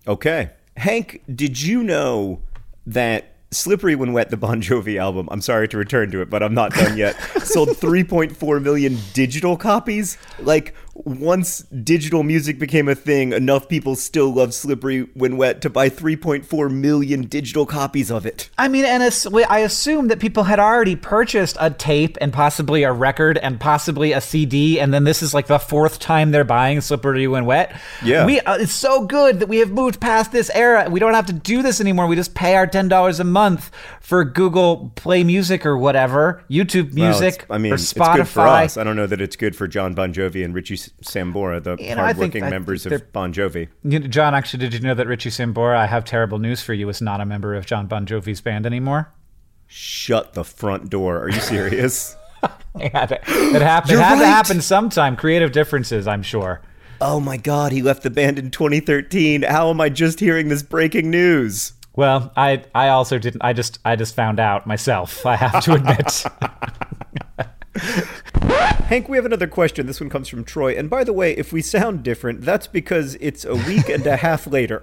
[0.08, 0.50] Okay.
[0.78, 2.40] Hank, did you know
[2.86, 6.42] that Slippery When Wet, the Bon Jovi album, I'm sorry to return to it, but
[6.42, 10.16] I'm not done yet, sold 3.4 million digital copies?
[10.40, 15.70] Like, once digital music became a thing, enough people still love Slippery When Wet to
[15.70, 18.50] buy 3.4 million digital copies of it.
[18.58, 22.82] I mean, and as- I assume that people had already purchased a tape and possibly
[22.82, 26.44] a record and possibly a CD, and then this is like the fourth time they're
[26.44, 27.74] buying Slippery When Wet.
[28.04, 28.26] Yeah.
[28.26, 30.88] we uh, it's so good that we have moved past this era.
[30.90, 32.06] We don't have to do this anymore.
[32.06, 36.92] We just pay our ten dollars a month for Google Play Music or whatever, YouTube
[36.92, 38.16] Music, it's- I mean, or it's Spotify.
[38.16, 38.76] good for us.
[38.76, 41.94] I don't know that it's good for John Bon Jovi and Richie Sambora, the You
[41.94, 43.68] know, I think- hardworking members of Bon Jovi.
[43.84, 45.76] You know, John, actually, did you know that Richie Sambora?
[45.76, 46.88] I have terrible news for you.
[46.88, 49.12] Is not a member of John Bon Jovi's band anymore.
[49.66, 51.18] Shut the front door.
[51.18, 52.16] Are you serious?
[52.78, 53.90] It had to, it happened.
[53.92, 55.14] It You're had to happen sometime.
[55.16, 56.60] Creative differences, I'm sure.
[57.00, 59.42] oh my god, he left the band in 2013.
[59.42, 61.72] How am I just hearing this breaking news?
[61.94, 63.42] Well, I I also didn't.
[63.44, 65.24] I just I just found out myself.
[65.26, 66.24] I have to admit.
[68.88, 69.86] Hank, we have another question.
[69.86, 70.76] This one comes from Troy.
[70.76, 74.16] And by the way, if we sound different, that's because it's a week and a
[74.16, 74.82] half later.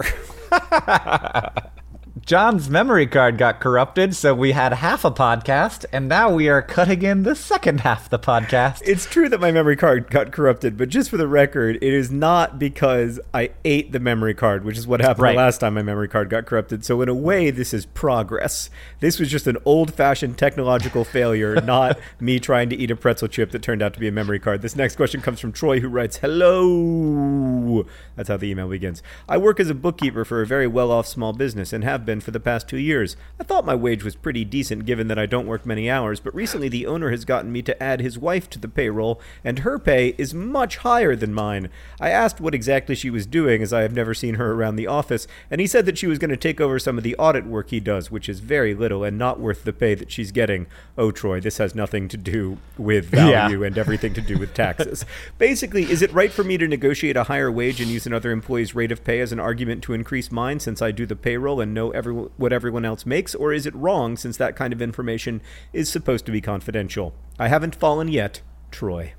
[2.25, 6.61] John's memory card got corrupted, so we had half a podcast, and now we are
[6.61, 8.81] cutting in the second half of the podcast.
[8.85, 12.09] It's true that my memory card got corrupted, but just for the record, it is
[12.11, 15.31] not because I ate the memory card, which is what happened Right.
[15.33, 16.83] the last time my memory card got corrupted.
[16.83, 18.69] So, in a way, this is progress.
[18.99, 23.27] This was just an old fashioned technological failure, not me trying to eat a pretzel
[23.27, 24.61] chip that turned out to be a memory card.
[24.61, 27.85] This next question comes from Troy, who writes Hello.
[28.15, 29.01] That's how the email begins.
[29.27, 32.19] I work as a bookkeeper for a very well off small business and have been
[32.19, 33.15] for the past two years.
[33.39, 36.33] I thought my wage was pretty decent given that I don't work many hours, but
[36.33, 39.77] recently the owner has gotten me to add his wife to the payroll, and her
[39.77, 41.69] pay is much higher than mine.
[42.01, 44.87] I asked what exactly she was doing, as I have never seen her around the
[44.87, 47.45] office, and he said that she was going to take over some of the audit
[47.45, 50.65] work he does, which is very little and not worth the pay that she's getting.
[50.97, 53.25] Oh, Troy, this has nothing to do with Yeah.
[53.49, 55.05] value and everything to do with taxes.
[55.37, 58.73] Basically, is it right for me to negotiate a higher wage and use another employee's
[58.73, 61.73] rate of pay as an argument to increase mine since I do the payroll and
[61.73, 63.35] know every, what everyone else makes?
[63.35, 65.41] Or is it wrong since that kind of information
[65.73, 67.13] is supposed to be confidential?
[67.37, 68.41] I haven't fallen yet.
[68.71, 69.13] Troy.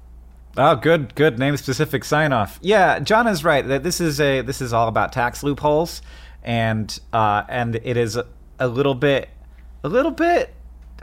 [0.57, 2.59] Oh, good, good name specific sign off.
[2.61, 3.67] Yeah, John is right.
[3.67, 6.03] That this is a this is all about tax loopholes,
[6.43, 8.19] and uh, and it is
[8.59, 9.29] a little bit,
[9.85, 10.53] a little bit.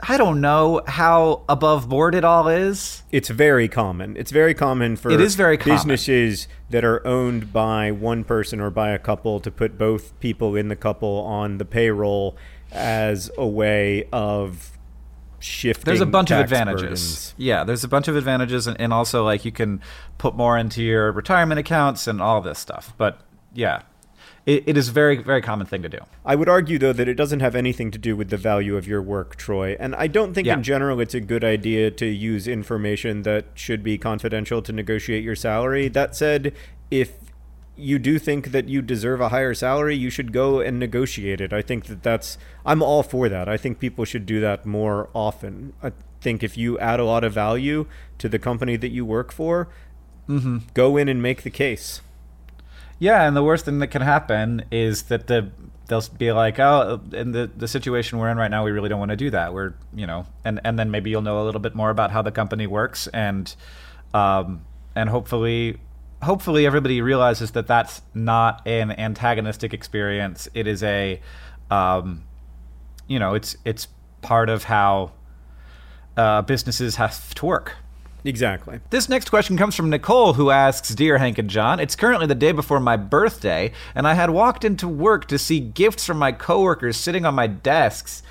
[0.00, 3.02] I don't know how above board it all is.
[3.10, 4.16] It's very common.
[4.16, 5.76] It's very common for It is very common.
[5.76, 10.54] businesses that are owned by one person or by a couple to put both people
[10.56, 12.36] in the couple on the payroll
[12.70, 14.72] as a way of
[15.40, 15.84] shifting.
[15.84, 16.82] There's a bunch of advantages.
[16.82, 17.34] burdens.
[17.36, 19.80] Yeah, there's a bunch of advantages, and, and also like you can
[20.18, 22.92] put more into your retirement accounts and all this stuff.
[22.96, 23.20] But
[23.54, 23.82] yeah,
[24.48, 25.98] it, it is a very very common thing to do.
[26.24, 28.88] I would argue, though, that it doesn't have anything to do with the value of
[28.88, 29.76] your work, Troy.
[29.78, 30.54] And I don't think Yeah.
[30.54, 35.22] in general it's a good idea to use information that should be confidential to negotiate
[35.22, 35.88] your salary.
[35.88, 36.54] That said,
[36.90, 37.10] if
[37.76, 41.52] you do think that you deserve a higher salary, you should go and negotiate it.
[41.52, 43.48] I think that that's, I'm all for that.
[43.48, 45.74] I think people should do that more often.
[45.82, 47.86] I think if you add a lot of value
[48.18, 49.68] to the company that you work for,
[50.28, 50.58] mm-hmm.
[50.74, 52.00] go in and make the case.
[52.98, 55.50] Yeah, and the worst thing that can happen is that the
[55.86, 58.98] they'll be like, oh, in the the situation we're in right now, we really don't
[58.98, 59.52] want to do that.
[59.52, 62.22] We're you know, and and then maybe you'll know a little bit more about how
[62.22, 63.54] the company works, and
[64.14, 65.78] um, and hopefully.
[66.20, 70.48] Hopefully, everybody realizes that that's not an antagonistic experience.
[70.52, 71.20] It is a,
[71.70, 72.24] um,
[73.06, 73.86] you know, it's it's
[74.20, 75.12] part of how
[76.16, 77.76] uh, businesses have to work.
[78.24, 78.80] Exactly.
[78.90, 82.34] This next question comes from Nicole, who asks Dear Hank and John, it's currently the
[82.34, 86.32] day before my birthday, and I had walked into work to see gifts from my
[86.32, 88.22] coworkers sitting on my desks.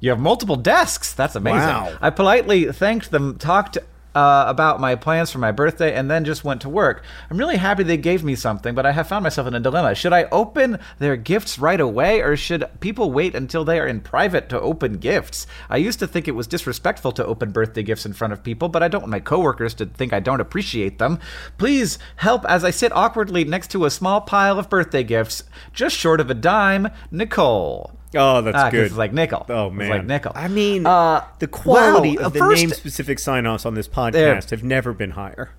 [0.00, 1.12] You have multiple desks.
[1.12, 1.60] That's amazing.
[1.60, 1.96] Wow.
[2.00, 3.78] I politely thanked them, talked
[4.14, 7.02] uh, about my plans for my birthday, and then just went to work.
[7.30, 9.94] I'm really happy they gave me something, but I have found myself in a dilemma.
[9.94, 14.00] Should I open their gifts right away, or should people wait until they are in
[14.00, 15.46] private to open gifts?
[15.68, 18.68] I used to think it was disrespectful to open birthday gifts in front of people,
[18.68, 21.18] but I don't want my coworkers to think I don't appreciate them.
[21.58, 25.96] Please help as I sit awkwardly next to a small pile of birthday gifts, just
[25.96, 26.88] short of a dime.
[27.10, 27.92] Nicole.
[28.16, 28.86] Oh, that's Ah, good.
[28.86, 29.44] It's like nickel.
[29.48, 30.32] Oh It's man, like nickel.
[30.34, 34.34] I mean, Uh, the quality of the first- name-specific sign-offs on this podcast There.
[34.50, 35.50] have never been higher.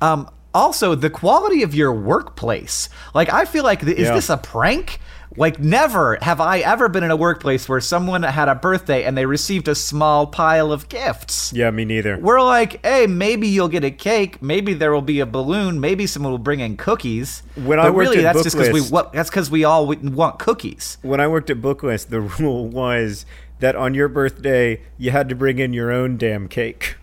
[0.00, 2.88] Um, also, the quality of your workplace.
[3.14, 4.14] Like, I feel like, is Yeah.
[4.14, 5.00] this a prank?
[5.36, 9.16] Like, never have I ever been in a workplace where someone had a birthday and
[9.16, 11.52] they received a small pile of gifts.
[11.52, 12.18] Yeah, me neither.
[12.18, 14.40] We're like, hey, maybe you'll get a cake.
[14.40, 15.80] Maybe there will be a balloon.
[15.80, 17.42] Maybe someone will bring in cookies.
[17.56, 19.86] When I worked really, at that's just because we Booklist- what, that's because we all
[19.86, 20.98] want cookies.
[21.02, 23.26] when I worked at Booklist, the rule was
[23.60, 26.96] that on your birthday you had to bring in your own damn cake.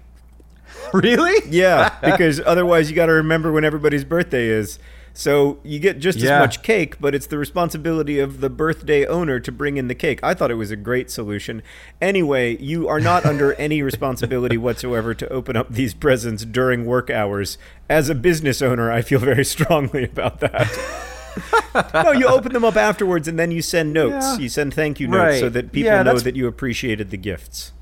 [0.94, 1.36] really?
[1.50, 4.80] Yeah, because otherwise you got to remember when everybody's birthday is.
[5.14, 6.36] So you get just Yeah.
[6.38, 9.96] as much cake, but it's the responsibility of the birthday owner to bring in the
[9.96, 10.22] cake.
[10.24, 11.64] I thought it was a great solution.
[12.02, 17.10] Anyway, you are not under any responsibility whatsoever to open up these presents during work
[17.10, 17.58] hours.
[17.90, 20.70] As a business owner, I feel very strongly about that.
[21.94, 24.26] no, you open them up afterwards and then you send notes.
[24.26, 24.38] Yeah.
[24.38, 27.74] You send thank you notes so that people Yeah, know that you appreciated the gifts.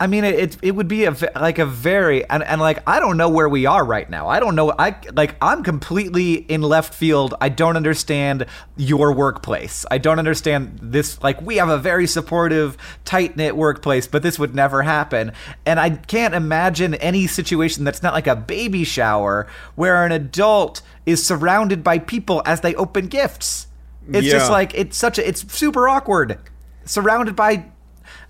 [0.00, 3.18] I mean, it, it would be a like a very and, and like I don't
[3.18, 4.28] know where we are right now.
[4.28, 4.72] I don't know.
[4.78, 7.34] I like I'm completely in left field.
[7.38, 8.46] I don't understand
[8.78, 9.84] your workplace.
[9.90, 11.22] I don't understand this.
[11.22, 15.32] Like we have a very supportive, tight knit workplace, but this would never happen.
[15.66, 20.80] And I can't imagine any situation that's not like a baby shower where an adult
[21.04, 23.66] is surrounded by people as they open gifts.
[24.08, 26.38] It's just like it's such a it's super awkward.
[26.86, 27.66] Surrounded by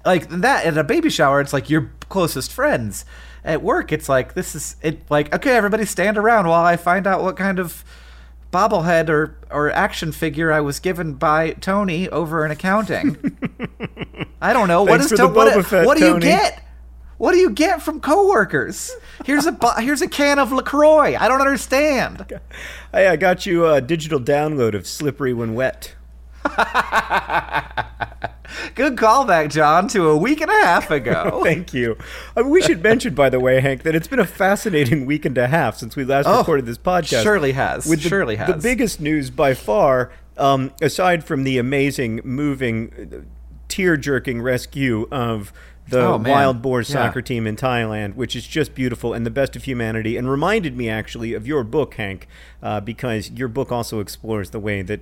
[0.04, 3.04] like that at a baby shower it's like your closest friends.
[3.42, 7.06] At work it's like this is it like okay everybody stand around while i find
[7.06, 7.84] out what kind of
[8.52, 13.16] bobblehead or or action figure i was given by tony over in accounting.
[14.42, 14.82] I don't know.
[14.82, 16.64] What Thanks is for to, what, Fett, what do you get?
[17.18, 18.90] What do you get from coworkers?
[19.26, 21.16] Here's a bo- here's a can of lacroix.
[21.18, 22.40] I don't understand.
[22.92, 25.94] Hey, I got you a digital download of Slippery When Wet.
[28.74, 31.96] good callback john to a week and a half ago Thank you.
[32.36, 35.24] I mean, we should mention, by the way, Hank, that it's been a fascinating week
[35.24, 37.22] and a half since we last Oh, recorded this podcast.
[37.22, 37.86] surely has.
[37.86, 43.26] With the, Surely The biggest news by far, um, aside from the amazing, moving,
[43.68, 45.52] tear-jerking rescue of
[45.88, 46.84] the Oh, wild boar Yeah.
[46.86, 50.76] soccer team in Thailand, which is just beautiful and the best of humanity, and reminded
[50.76, 52.28] me actually of your book, Hank,
[52.62, 55.00] uh, because your book also explores the way that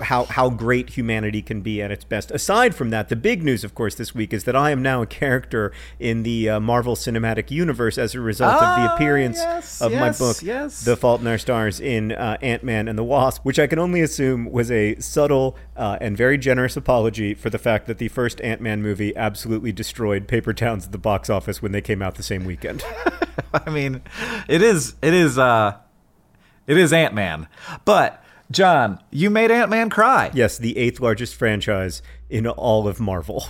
[0.00, 2.30] how how great humanity can be at its best.
[2.30, 5.00] Aside from that, the big news, of course, this week is that I am now
[5.02, 9.38] a character in the uh, Marvel Cinematic Universe as a result of the Ah, appearance
[9.38, 10.84] yes, of my book, yes.
[10.84, 13.78] The Fault in Our Stars, in uh, Ant Man and the Wasp, which I can
[13.78, 18.08] only assume was a subtle uh, and very generous apology for the fact that the
[18.08, 22.02] first Ant Man movie absolutely destroyed paper towns at the box office when they came
[22.02, 22.84] out the same weekend.
[23.54, 24.02] I mean,
[24.48, 25.78] it is it is uh
[26.66, 27.48] it is Ant Man.
[27.84, 30.30] But John, you made Ant Man cry.
[30.34, 33.46] yes, the eighth largest franchise in all of Marvel.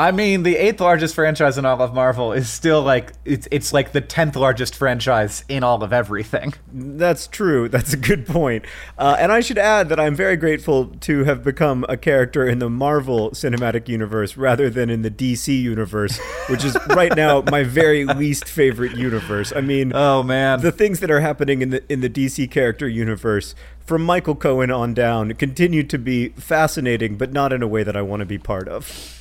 [0.00, 3.74] I mean, the eighth largest franchise in all of Marvel is still like it's it's
[3.74, 6.54] like the tenth largest franchise in all of everything.
[6.72, 7.68] That's true.
[7.68, 8.64] That's a good point.
[8.96, 12.60] Uh, and I should add that I'm very grateful to have become a character in
[12.60, 17.62] the Marvel Cinematic Universe rather than in the DC universe, which is right now my
[17.62, 19.52] very least favorite universe.
[19.54, 22.88] I mean, Oh man, the things that are happening in the in the DC character
[22.88, 27.82] universe from Michael Cohen on down continue to be fascinating, but not in a way
[27.82, 29.19] that I want to be part of.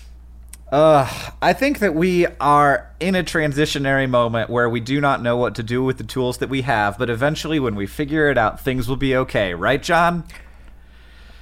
[0.72, 1.10] Uh,
[1.42, 5.56] I think that we are in a transitionary moment where we do not know what
[5.56, 8.62] to do with the tools that we have, but eventually, when we figure it out,
[8.62, 10.26] things will be okay, right, John?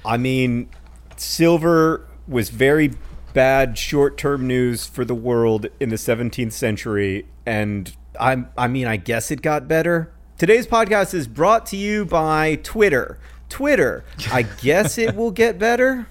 [0.04, 0.70] I mean,
[1.16, 2.92] silver was very
[3.34, 8.96] bad short-term news for the world in the 17th century, and I, I mean, I
[8.96, 10.10] guess it got better.
[10.38, 13.18] Today's podcast is brought to you by Twitter.
[13.50, 16.06] Twitter, I guess it will get better.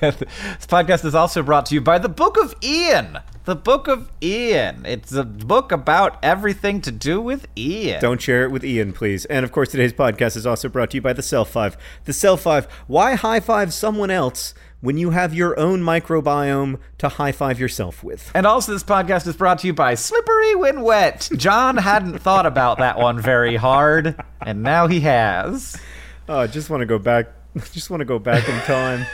[0.00, 3.18] This podcast is also brought to you by the Book of Ian.
[3.44, 4.84] The Book of Ian.
[4.84, 8.00] It's a book about everything to do with Ian.
[8.00, 9.24] Don't share it with Ian, please.
[9.26, 11.76] And of course, today's podcast is also brought to you by the Self Five.
[12.04, 12.66] The Self Five.
[12.86, 18.04] Why high five someone else when you have your own microbiome to high five yourself
[18.04, 18.30] with?
[18.34, 21.28] And also, this podcast is brought to you by Slippery When Wet.
[21.36, 25.76] John hadn't thought about that one very hard, and now he has.
[26.28, 27.28] Oh, I just want to go back.
[27.56, 29.06] I Just want to go back in time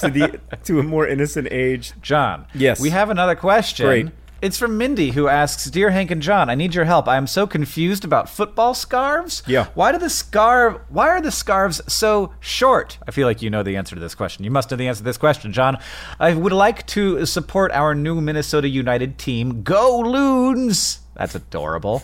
[0.00, 1.92] to the to a more innocent age.
[2.02, 2.46] John.
[2.54, 2.80] Yes.
[2.80, 3.86] We have another question.
[3.86, 4.08] Great.
[4.42, 7.08] It's from Mindy, who asks, "Dear Hank and John, I need your help.
[7.08, 9.42] I am so confused about football scarves.
[9.46, 9.68] Yeah.
[9.74, 10.82] Why do the scarf?
[10.90, 12.98] Why are the scarves so short?
[13.08, 14.44] I feel like you know the answer to this question.
[14.44, 15.78] You must know the answer to this question, John.
[16.20, 19.62] I would like to support our new Minnesota United team.
[19.62, 20.98] Go Loons!
[21.14, 22.02] That's adorable.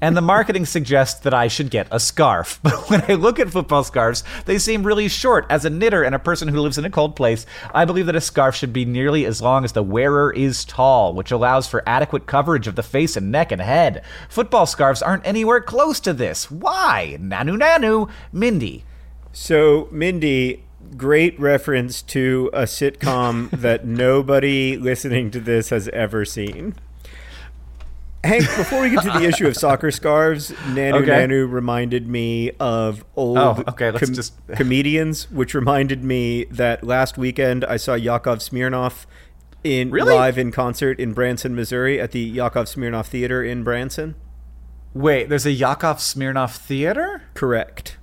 [0.00, 2.60] And the marketing suggests that I should get a scarf.
[2.72, 5.46] But when I look at football scarves, they seem really short.
[5.50, 7.44] As a knitter and a person who lives in a cold place,
[7.74, 11.12] I believe that a scarf should be nearly as long as the wearer is tall,
[11.12, 14.04] which allows for adequate coverage of the face and neck and head.
[14.28, 16.50] Football scarves aren't anywhere close to this.
[16.50, 17.18] Why?
[17.20, 18.08] Nanu nanu.
[18.32, 18.84] Mindy.
[19.32, 20.64] So, Mindy,
[20.96, 26.74] great reference to a sitcom that nobody listening to this has ever seen.
[28.24, 31.10] Hank, before we get to the issue of soccer scarves, Nanu Okay.
[31.26, 37.18] Nanu reminded me of old Oh, okay, let's just- comedians, which reminded me that last
[37.18, 39.06] weekend I saw Yakov Smirnoff
[39.64, 40.14] in Really?
[40.14, 44.14] live in concert in Branson, Missouri, at the Yakov Smirnoff Theater in Branson.
[44.94, 47.22] Wait, there's a Yakov Smirnoff theater?
[47.34, 47.96] Correct.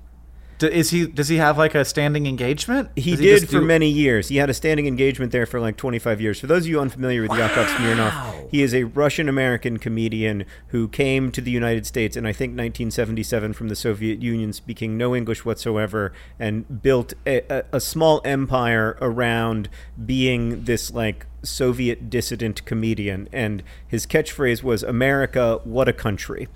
[0.61, 1.07] Is he?
[1.07, 2.89] Does he have like a standing engagement?
[2.95, 4.27] He Does did for do- many years.
[4.27, 6.39] He had a standing engagement there for like 25 years.
[6.39, 10.87] For those of you unfamiliar with Yakov Smirnoff, he is a Russian American comedian who
[10.87, 15.15] came to the United States in I think 1977 from the Soviet Union, speaking no
[15.15, 19.69] English whatsoever, and built a, a, a small empire around
[20.05, 23.29] being this like Soviet dissident comedian.
[23.31, 26.47] And his catchphrase was "America, what a country."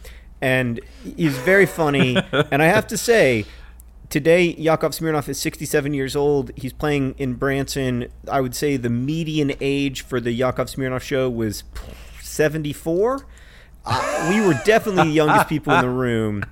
[0.41, 0.81] And
[1.15, 2.17] he's very funny.
[2.51, 3.45] and I have to say,
[4.13, 6.51] Today, Yakov Smirnoff is 67 years old.
[6.55, 8.09] He's playing in Branson.
[8.29, 11.63] I would say the median age for the Yakov Smirnoff show was
[12.21, 13.25] 74.
[13.83, 16.45] Uh, we were definitely the youngest people in the room,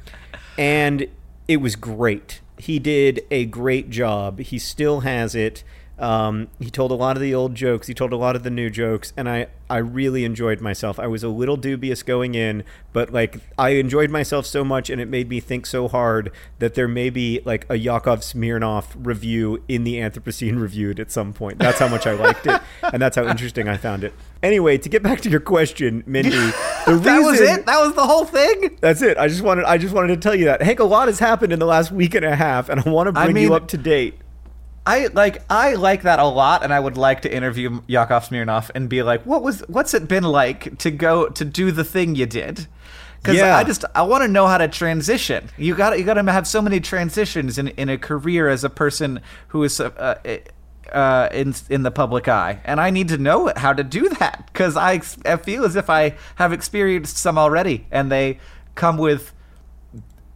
[0.58, 1.06] and
[1.47, 2.41] it was great.
[2.58, 4.39] He did a great job.
[4.39, 5.63] He still has it.
[6.01, 7.85] Um, he told a lot of the old jokes.
[7.85, 10.99] He told a lot of the new jokes, and I, I really enjoyed myself.
[10.99, 14.99] I was a little dubious going in, but like I enjoyed myself so much, and
[14.99, 19.63] it made me think so hard that there may be like a Yakov Smirnoff review
[19.67, 21.59] in the Anthropocene reviewed at some point.
[21.59, 24.11] That's how much I liked it, and that's how interesting I found it.
[24.41, 26.31] Anyway, to get back to your question, Mindy,
[26.87, 27.67] the That was it.
[27.67, 28.75] That was the whole thing.
[28.81, 29.19] That's it.
[29.19, 30.63] I just wanted I just wanted to tell you that.
[30.63, 33.13] Hank, a lot has happened in the last week and a half, and I want
[33.13, 34.15] to I bring mean- you up to date.
[34.86, 38.72] I like I like that a lot, and I would like to interview Yakov Smirnoff
[38.74, 39.62] and be like, "What was?
[39.67, 42.67] What's it been like to go to do the thing you did?"
[43.22, 43.56] Because Yeah.
[43.56, 45.50] I just I want to know how to transition.
[45.58, 48.70] You got you got to have so many transitions in in a career as a
[48.70, 50.15] person who is uh,
[50.91, 54.50] uh, in in the public eye, and I need to know how to do that
[54.52, 58.39] because I, I feel as if I have experienced some already, and they
[58.76, 59.34] come with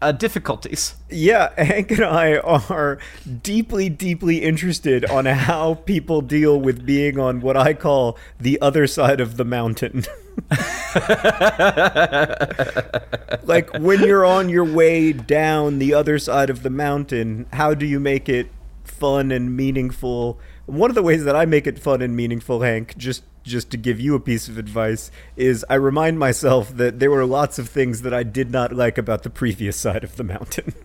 [0.01, 0.95] uh, difficulties.
[1.09, 2.99] Yeah, Hank and I are
[3.43, 8.87] deeply, deeply interested on how people deal with being on what I call the other
[8.87, 10.03] side of the mountain.
[13.43, 17.85] like when you're on your way down the other side of the mountain, how do
[17.85, 18.47] you make it
[18.83, 20.39] fun and meaningful?
[20.65, 23.77] One of the ways that I make it fun and meaningful, Hank, just just to
[23.77, 27.69] give you a piece of advice, is I remind myself that there were lots of
[27.69, 30.73] things that I did not like about the previous side of the mountain.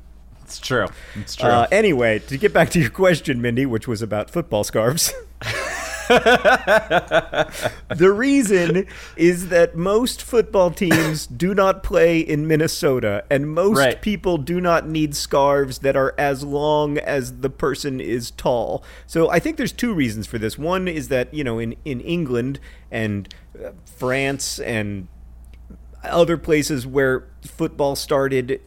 [0.51, 0.89] It's true.
[1.15, 1.49] It's true.
[1.49, 5.13] Uh, anyway, to get back to your question, Mindy, which was about football scarves.
[7.97, 8.87] the reason
[9.17, 14.01] is that most football teams do not play in Minnesota, and most Right.
[14.03, 18.83] people do not need scarves that are as long as the person is tall.
[19.07, 20.59] So I think there's two reasons for this.
[20.59, 22.59] One is that, you know, in, in England
[22.91, 23.33] and
[23.65, 25.09] uh, France and
[26.03, 28.61] other places where football started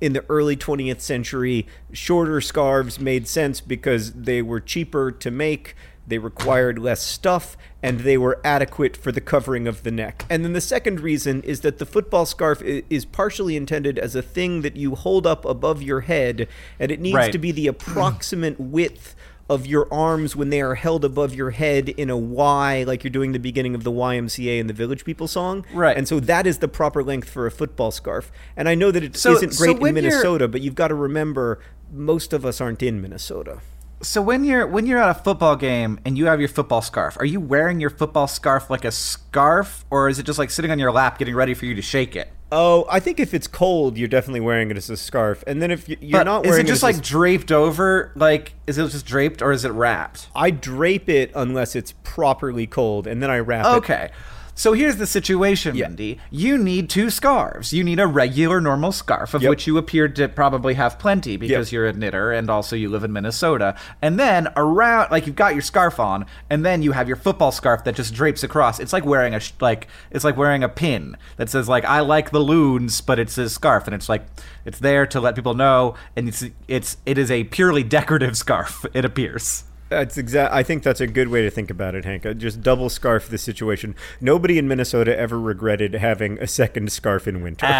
[0.00, 5.74] in the early 20th century, shorter scarves made sense because they were cheaper to make,
[6.08, 10.24] they required less stuff, and they were adequate for the covering of the neck.
[10.28, 14.22] And then the second reason is that the football scarf is partially intended as a
[14.22, 16.48] thing that you hold up above your head,
[16.80, 17.32] and it needs Right.
[17.32, 19.14] to be the approximate width
[19.50, 23.10] of your arms when they are held above your head in a Y, like you're
[23.10, 25.64] doing the beginning of the YMCA and the Village People song.
[25.72, 25.96] Right.
[25.96, 28.30] And so that is the proper length for a football scarf.
[28.58, 30.88] And I know that it So- not great when in you're- Minnesota, but you've got
[30.88, 33.60] to remember most of us aren't in Minnesota.
[34.00, 37.16] So when you're when you're at a football game and you have your football scarf,
[37.18, 40.70] are you wearing your football scarf like a scarf, or is it just like sitting
[40.70, 42.28] on your lap, getting ready for you to shake it?
[42.52, 45.42] Oh, I think if it's cold, you're definitely wearing it as a scarf.
[45.46, 48.12] And then if you- you're But not is it just a like draped over?
[48.14, 50.28] Like, is it just draped or is it wrapped?
[50.34, 53.76] I drape it unless it's properly cold, and then I wrap it.
[53.78, 54.10] Okay.
[54.58, 55.86] So here's the situation, Yeah.
[55.86, 56.18] Mindy.
[56.32, 57.72] You need two scarves.
[57.72, 59.50] You need a regular, normal scarf, of Yep.
[59.50, 61.72] which you appear to probably have plenty because Yep.
[61.72, 63.76] you're a knitter and also you live in Minnesota.
[64.02, 67.52] And then around, like you've got your scarf on, and then you have your football
[67.52, 68.80] scarf that just drapes across.
[68.80, 72.32] It's like wearing a like it's like wearing a pin that says like I like
[72.32, 74.26] the loons, but it's a scarf, and it's like
[74.64, 78.84] it's there to let people know, and it's it's it is a purely decorative scarf.
[78.92, 79.62] It appears.
[79.88, 80.52] That's exact.
[80.52, 82.26] I think that's a good way to think about it, Hank.
[82.26, 83.94] Uh, Just double scarf the situation.
[84.20, 87.66] Nobody in Minnesota ever regretted having a second scarf in winter.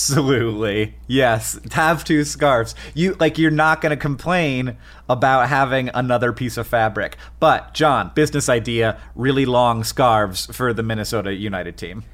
[0.00, 0.94] Absolutely.
[1.06, 1.60] Yes.
[1.72, 2.74] Have two scarves.
[2.94, 4.76] You like you're not going to complain
[5.08, 7.16] about having another piece of fabric.
[7.38, 12.04] But John, business idea, really long scarves for the Minnesota United team.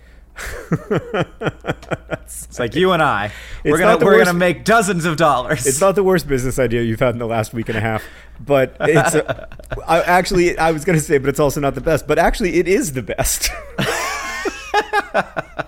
[2.22, 3.32] It's like you and I.
[3.64, 5.66] We're gonna we're worst- going to make dozens of dollars.
[5.66, 8.04] It's not the worst business idea you've had in the last week and a half,
[8.40, 9.46] but it's uh,
[9.86, 12.06] I, actually I was going to say, but it's also not the best.
[12.06, 13.50] But actually, it is the best.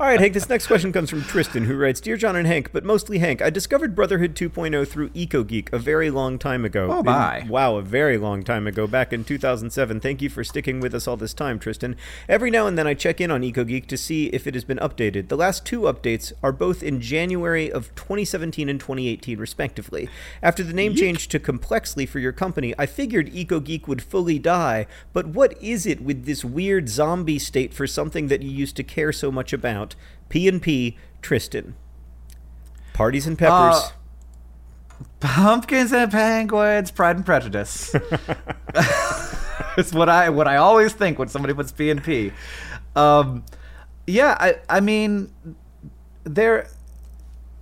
[0.00, 0.34] All right, Hank.
[0.34, 3.42] This next question comes from Tristan, who writes, "Dear John and Hank, but mostly Hank.
[3.42, 6.88] I discovered Brotherhood 2.0 through EcoGeek a very long time ago.
[6.90, 7.44] Oh, In- my.
[7.48, 10.00] wow, a very long time ago, back in 2007.
[10.00, 11.96] Thank you for sticking with us all this time, Tristan.
[12.28, 14.78] Every now and then I check in on EcoGeek to see if it has been
[14.78, 15.28] updated.
[15.28, 20.08] The last two updates are both in January of 2017 and 2018, respectively.
[20.42, 24.86] After the name change to Complexly for your company, I figured EcoGeek would fully die.
[25.12, 28.82] But what is it with this weird zombie state for something that you used to
[28.84, 29.57] care so much about?
[30.28, 31.74] P&P, Tristan.
[32.92, 33.76] Parties and peppers.
[33.76, 33.90] Uh,
[35.20, 37.94] Pumpkins and penguins, Pride and Prejudice.
[39.76, 42.32] it's what I what I always think when somebody puts P and P.
[42.96, 43.44] Um,
[44.06, 45.32] yeah, I I mean,
[46.24, 46.68] there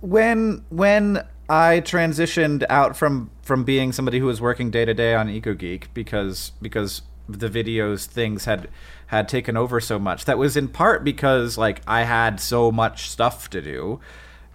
[0.01, 5.13] when when I transitioned out from from being somebody who was working day to day
[5.15, 8.69] on EcoGeek because because the videos things had
[9.07, 10.25] had taken over so much.
[10.25, 13.99] That was in part because like I had so much stuff to do.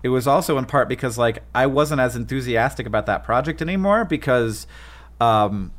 [0.03, 4.05] It was also in part because like I wasn't as enthusiastic about that project anymore
[4.05, 4.67] because
[5.21, 5.73] um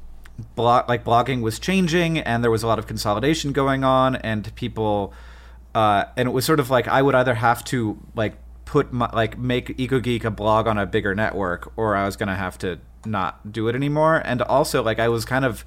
[0.55, 4.53] blog like blogging was changing and there was a lot of consolidation going on and
[4.55, 5.13] people
[5.75, 9.09] uh, and it was sort of like I would either have to like put my
[9.11, 12.79] like make EcoGeek a blog on a bigger network, or I was gonna have to
[13.05, 14.21] not do it anymore.
[14.23, 15.65] And also, like I was kind of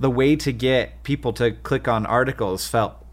[0.00, 3.04] the way to get people to click on articles felt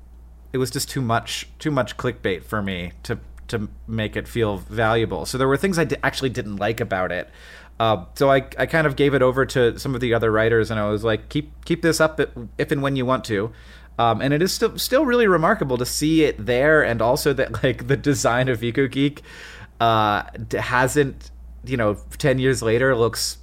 [0.54, 4.58] it was just too much too much clickbait for me to to make it feel
[4.58, 5.26] valuable.
[5.26, 7.30] So there were things I actually didn't like about it.
[7.80, 10.72] Uh, so I, I kind of gave it over to some of the other writers,
[10.72, 12.20] and I was like, keep keep this up
[12.58, 13.52] if and when you want to.
[13.98, 17.64] Um, and it is still still really remarkable to see it there, and also that
[17.64, 19.22] like the design of EcoGeek
[19.80, 20.24] uh,
[20.58, 21.32] hasn't
[21.66, 23.38] you know ten years later looks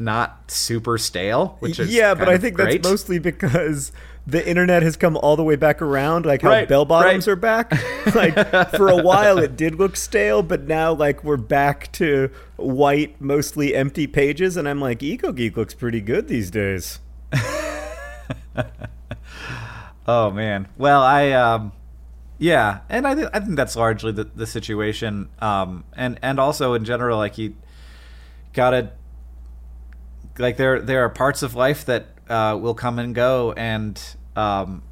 [0.00, 2.82] not super stale, which is yeah, but I think great.
[2.82, 3.92] that's mostly because
[4.26, 7.32] the internet has come all the way back around, like how Right, bell bottoms right.
[7.32, 7.72] are back.
[8.14, 8.34] like
[8.76, 13.74] for a while, it did look stale, but now like we're back to white, mostly
[13.74, 17.00] empty pages, and I'm like, EcoGeek looks pretty good these days.
[20.06, 20.68] Oh man.
[20.78, 21.72] Well, I um
[22.38, 26.72] yeah, and I think I think that's largely the the situation um and and also
[26.72, 27.54] in general like you
[28.54, 28.90] got to
[30.38, 34.00] like there there are parts of life that uh will come and go and
[34.36, 34.82] um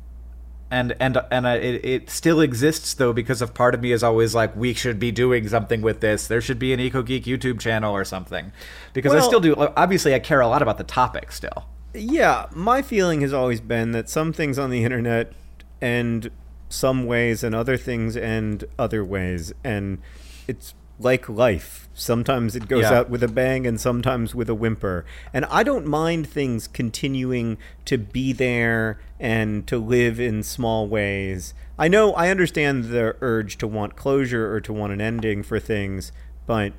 [0.70, 4.02] and and and I, it, it still exists though because of part of me is
[4.02, 6.26] always like we should be doing something with this.
[6.26, 8.52] There should be an EcoGeek youtube channel or something.
[8.92, 11.68] Because i still do obviously i care a lot about the topic still.
[11.94, 15.32] Yeah, my feeling has always been that some things on the internet
[15.80, 16.30] end
[16.68, 19.52] some ways and other things end other ways.
[19.64, 19.98] And
[20.46, 21.88] it's like life.
[21.94, 22.94] Sometimes it goes Yeah.
[23.00, 25.04] out with a bang and sometimes with a whimper.
[25.32, 31.54] And I don't mind things continuing to be there and to live in small ways.
[31.78, 35.60] I know I understand the urge to want closure or to want an ending for
[35.60, 36.12] things,
[36.46, 36.72] but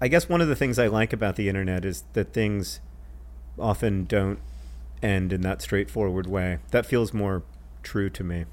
[0.00, 2.80] I guess one of the things I like about the internet is that things
[3.58, 4.38] often don't
[5.02, 6.58] end in that straightforward way.
[6.70, 7.42] That feels more
[7.82, 8.44] true to me.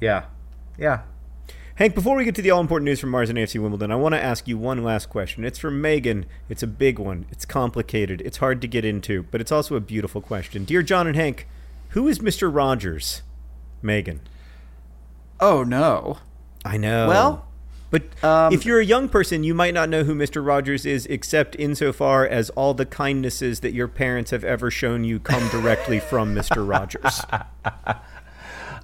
[0.00, 0.24] Yeah.
[0.78, 1.02] Yeah.
[1.76, 3.96] Hank, before we get to the all important news from Mars and AFC Wimbledon, I
[3.96, 5.42] want to ask you one last question.
[5.42, 6.26] It's from Megan.
[6.48, 7.24] It's a big one.
[7.30, 8.20] It's complicated.
[8.20, 10.64] It's hard to get into, but it's also a beautiful question.
[10.64, 11.46] Dear John and Hank,
[11.90, 12.54] who is Mr.
[12.54, 13.22] Rogers?
[13.80, 14.20] Megan.
[15.40, 16.18] Oh no.
[16.64, 17.08] I know.
[17.08, 17.46] Well,
[17.90, 20.44] but um, if you're a young person, you might not know who Mr.
[20.44, 25.18] Rogers is, except insofar as all the kindnesses that your parents have ever shown you
[25.18, 26.66] come directly from Mr.
[26.66, 27.22] Rogers.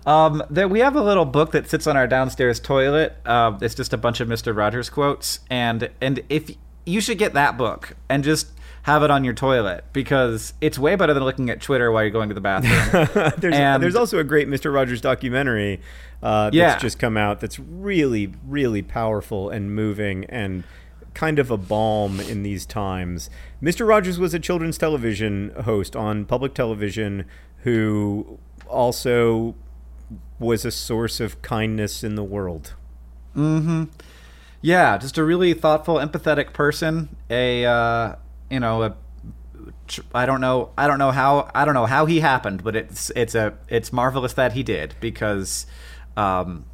[0.09, 3.15] Um, there, we have a little book that sits on our downstairs toilet.
[3.27, 6.51] Uh, it's just a bunch of Mister Rogers quotes, and and if
[6.87, 8.49] you should get that book and just
[8.85, 12.11] have it on your toilet because it's way better than looking at Twitter while you're
[12.11, 13.33] going to the bathroom.
[13.39, 14.73] there's, And- there's also a great Mr.
[14.73, 15.83] Rogers documentary
[16.23, 16.79] uh, that's Yeah.
[16.79, 20.65] just come out that's really, really powerful and moving and
[21.13, 23.29] kind of a balm in these times.
[23.63, 23.87] Mr.
[23.87, 27.27] Rogers was a children's television host on public television
[27.65, 28.39] who
[28.69, 29.55] also
[30.39, 32.75] was a source of kindness in the world.
[33.35, 33.85] Hmm.
[34.61, 37.17] yeah, just a really thoughtful, empathetic person.
[37.31, 38.17] A uh,
[38.51, 38.97] you know a
[40.15, 43.11] I don't know I don't know how I don't know how he happened, but it's
[43.15, 45.67] it's a it's marvelous that he did because
[46.17, 46.65] um,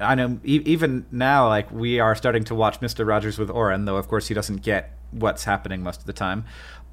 [0.00, 3.84] I know e- even now like we are starting to watch Mister Rogers with Orin,
[3.84, 6.44] though of course he doesn't get what's happening most of the time.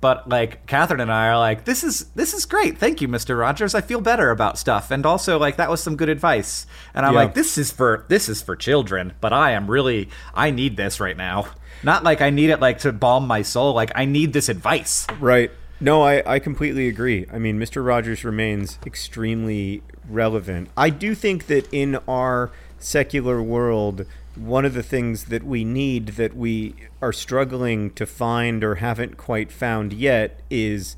[0.02, 2.78] But like Katherine and I are like, this is this is great.
[2.78, 3.76] Thank you, Mister Rogers.
[3.76, 6.66] I feel better about stuff, and also like that was some good advice.
[6.94, 7.20] And I'm Yeah.
[7.20, 11.00] like, this is for this is for children, but I am really I need this
[11.00, 11.48] right now.
[11.84, 13.74] Not like I need it like to balm my soul.
[13.74, 15.06] Like I need this advice.
[15.20, 15.52] Right.
[15.82, 17.26] No, I, I completely agree.
[17.32, 17.86] I mean, Mr.
[17.86, 20.70] Rogers remains extremely relevant.
[20.76, 26.08] I do think that in our secular world, one of the things that we need
[26.10, 30.96] that we are struggling to find or haven't quite found yet is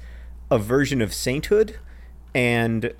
[0.50, 1.78] a version of sainthood.
[2.34, 2.94] And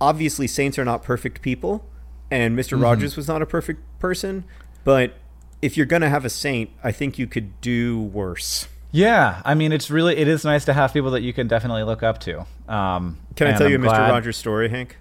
[0.00, 1.84] obviously, saints are not perfect people,
[2.30, 4.44] and mister Rogers was not a perfect person.
[4.84, 5.14] But
[5.62, 8.68] if you're going to have a saint, I think you could do worse.
[8.90, 11.82] Yeah, I mean, it's really it is nice to have people that you can definitely
[11.82, 12.40] look up to.
[12.68, 13.90] Um, Can I tell you I'm a Mr.
[13.90, 14.96] glad- Rogers story, Hank?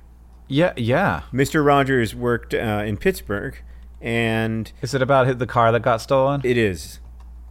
[0.50, 1.22] Yeah, yeah.
[1.34, 1.66] Mr.
[1.66, 3.58] Rogers worked uh, in Pittsburgh,
[4.02, 6.42] and Is it about the car that got stolen?
[6.44, 7.00] it is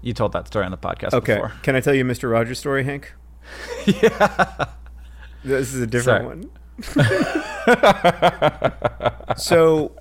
[0.07, 1.35] you told that story on the podcast okay.
[1.35, 1.53] before.
[1.63, 2.31] Can I tell you Mr.
[2.31, 3.13] Rogers story, Hank?
[3.87, 4.67] yeah.
[5.45, 6.51] This is a different one.
[9.37, 9.93] so,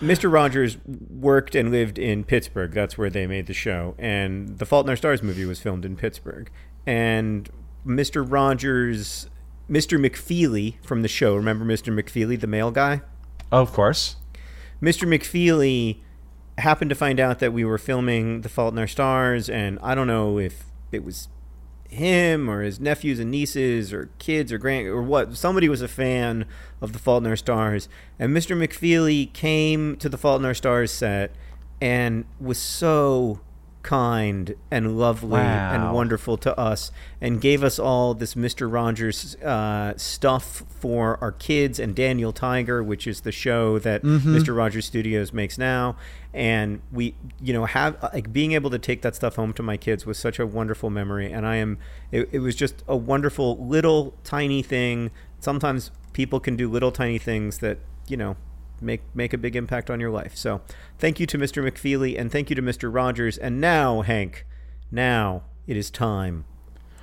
[0.00, 0.32] Mr.
[0.32, 2.72] Rogers worked and lived in Pittsburgh.
[2.72, 5.84] That's where they made the show, and the Fault in Our Stars movie was filmed
[5.84, 6.50] in Pittsburgh.
[6.86, 7.50] And
[7.84, 8.24] Mr.
[8.28, 9.28] Rogers,
[9.68, 9.98] Mr.
[9.98, 11.92] McFeely from the show, remember Mr.
[11.92, 13.02] McFeely, the male guy?
[13.50, 14.16] Oh, of course.
[14.82, 15.08] Mr.
[15.08, 15.98] McFeely
[16.58, 19.94] happened to find out that we were filming The Fault in Our Stars, and I
[19.94, 21.28] don't know if it was
[21.88, 25.36] him or his nephews and nieces or kids or grand or what.
[25.36, 26.44] Somebody was a fan
[26.80, 28.56] of The Fault in Our Stars, and Mr.
[28.56, 31.34] McFeely came to The Fault in Our Stars set
[31.80, 33.40] and was so
[33.84, 35.38] kind and lovely
[35.74, 38.70] and wonderful to us and gave us all this Mr.
[38.72, 44.56] Rogers uh, stuff for our kids and Daniel Tiger, which is the show that Mr.
[44.56, 45.96] Rogers Studios makes now.
[46.32, 49.76] And we, you know, have like being able to take that stuff home to my
[49.76, 51.30] kids was such a wonderful memory.
[51.30, 51.78] And I am,
[52.10, 55.10] it, it was just a wonderful little tiny thing.
[55.38, 57.78] Sometimes people can do little tiny things that,
[58.08, 58.36] you know,
[58.80, 60.36] make make a big impact on your life.
[60.36, 60.60] So,
[60.98, 61.62] thank you to Mr.
[61.68, 62.92] McFeely and thank you to Mr.
[62.92, 63.38] Rogers.
[63.38, 64.46] And now, Hank,
[64.90, 66.44] now it is time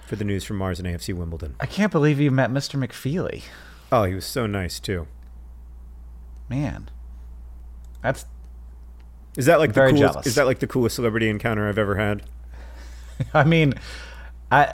[0.06, 1.56] for the news from Mars and AFC Wimbledon.
[1.60, 2.78] I can't believe you met Mr.
[2.78, 3.44] McFeely.
[3.92, 5.08] Oh, he was so nice too.
[6.50, 6.90] Man,
[8.04, 8.26] that's
[9.38, 10.14] Is that like Very the coolest?
[10.14, 10.28] jealous.
[10.28, 12.24] Is that like the coolest celebrity encounter I've ever had?
[13.34, 13.74] I mean,
[14.52, 14.74] I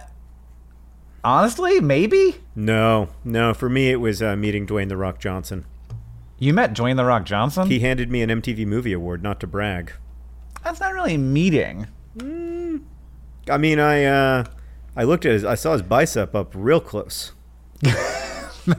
[1.24, 3.54] honestly maybe No, no.
[3.54, 5.66] For me, it was uh, meeting Dwayne the Rock Johnson.
[6.40, 7.70] You met Dwayne the Rock Johnson.
[7.70, 9.92] He handed me an MTV Movie Award, not to brag.
[10.64, 11.88] that's not really a meeting.
[13.50, 14.44] I mean, I uh,
[14.96, 17.32] I looked at his, I saw his bicep up real close.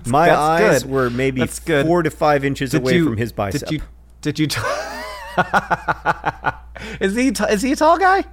[0.07, 0.93] My that's eyes good.
[0.93, 3.69] were maybe That's four to five inches Did away you- from his bicep.
[3.69, 3.81] Did you?
[4.21, 4.47] Did you?
[4.49, 4.61] T-
[7.01, 7.31] is he?
[7.33, 8.25] T- is he a tall guy?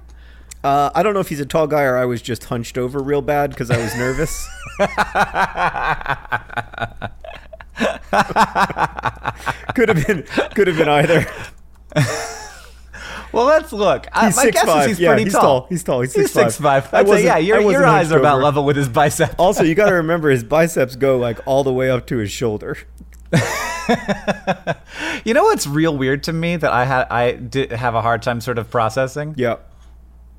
[0.64, 2.98] Uh, I don't know if he's a tall guy or I was just hunched over
[3.00, 4.46] real bad because I was nervous.
[9.74, 10.22] could have been,
[10.54, 11.26] could have been either.
[13.32, 14.06] Well, let's look.
[14.12, 14.80] I, He's my guess 6'5".
[14.80, 15.42] is he's Yeah, pretty he's tall.
[15.42, 15.66] tall.
[15.68, 16.00] He's tall.
[16.00, 16.32] He's He's 6'5".
[16.32, 16.94] six five.
[16.94, 18.44] I I'd say, yeah, your, your eyes are about over.
[18.44, 19.34] level with his bicep.
[19.38, 22.30] Also, you got to remember his biceps go like all the way up to his
[22.30, 22.78] shoulder.
[25.24, 28.22] You know what's real weird to me that I had I did have a hard
[28.22, 29.34] time sort of processing?
[29.36, 29.56] Yeah.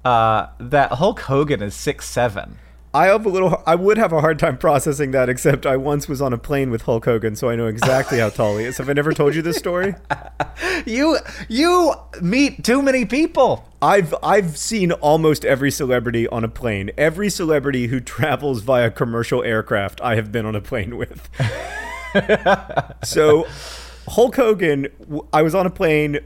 [0.04, 2.58] Uh, that Hulk Hogan is six seven.
[2.94, 3.62] I have a little.
[3.66, 6.72] I would have a hard time processing that, except I once was on a plane
[6.72, 8.78] with Hulk Hogan, so I know exactly how tall he is.
[8.78, 9.96] Have I never told you this story?
[10.86, 11.18] You
[11.50, 13.68] you meet too many people.
[13.82, 16.92] I've I've seen almost every celebrity on a plane.
[16.98, 21.30] Every celebrity who travels via commercial aircraft, I have been on a plane with.
[23.04, 23.48] so,
[24.08, 24.88] Hulk Hogan,
[25.34, 26.20] I was on a plane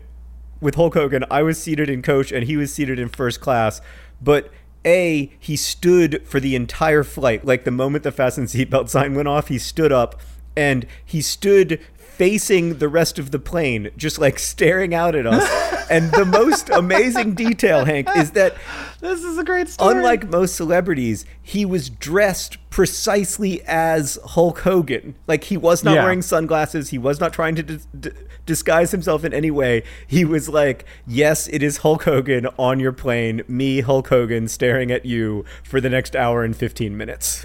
[0.60, 1.26] with Hulk Hogan.
[1.32, 3.82] I was seated in coach, and he was seated in first class.
[4.22, 4.52] But
[4.86, 7.46] a he stood for the entire flight.
[7.46, 10.20] Like the moment the fasten seatbelt sign went off, he stood up,
[10.56, 11.80] and he stood
[12.22, 15.88] facing the rest of the plane, just like staring out at us.
[15.90, 18.56] and the most amazing detail, Hank, is that
[19.00, 19.96] This is a great story.
[19.96, 25.16] unlike most celebrities, he was dressed precisely as Hulk Hogan.
[25.26, 26.04] Like he was not Yeah.
[26.04, 26.90] wearing sunglasses.
[26.90, 28.12] He was not trying to dis- d-
[28.46, 29.82] disguise himself in any way.
[30.06, 33.42] He was like, "Yes, it is Hulk Hogan on your plane.
[33.48, 37.44] Me, Hulk Hogan, staring at you for the next hour and fifteen minutes."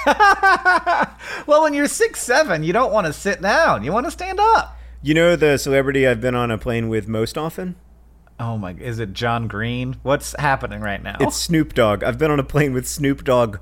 [1.46, 3.84] well, when you're six seven, you don't want to sit down.
[3.84, 4.78] You want to stand up.
[5.02, 7.76] You know the celebrity I've been on a plane with most often?
[8.38, 8.72] Oh my!
[8.72, 9.96] Is it John Green?
[10.02, 11.16] What's happening right now?
[11.20, 12.02] It's Snoop Dogg.
[12.02, 13.58] I've been on a plane with Snoop Dogg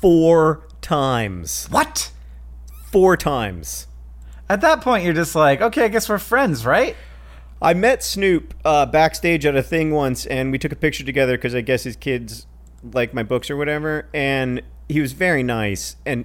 [0.00, 1.66] four times.
[1.70, 2.12] what?
[2.90, 3.86] Four times.
[4.48, 6.96] At that point, you're just like, okay, I guess we're friends, right?
[7.60, 11.36] I met Snoop uh, backstage at a thing once, and we took a picture together
[11.36, 12.46] because I guess his kids
[12.82, 14.08] like my books or whatever.
[14.14, 15.96] And he was very nice.
[16.06, 16.24] And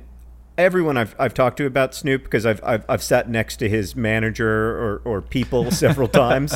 [0.58, 3.96] everyone I've, I've talked to about Snoop, because I've, I've, I've sat next to his
[3.96, 6.56] manager or, or people several times,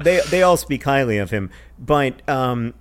[0.00, 1.50] they, they all speak highly of him.
[1.78, 2.74] But um,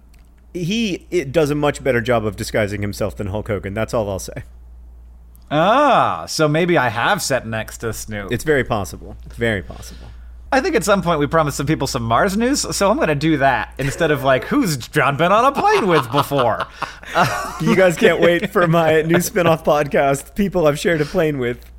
[0.54, 3.74] he it does a much better job of disguising himself than Hulk Hogan.
[3.74, 4.44] That's all I'll say.
[5.52, 8.32] Ah, so maybe I have sat next to Snoop.
[8.32, 9.16] It's very possible.
[9.36, 10.08] Very possible.
[10.52, 13.10] I think at some point we promised some people some Mars news, so I'm going
[13.10, 16.66] to do that instead of like, who's John been on a plane with before?
[17.62, 21.72] You guys can't wait for my new spin-off podcast, People I've Shared a Plane With.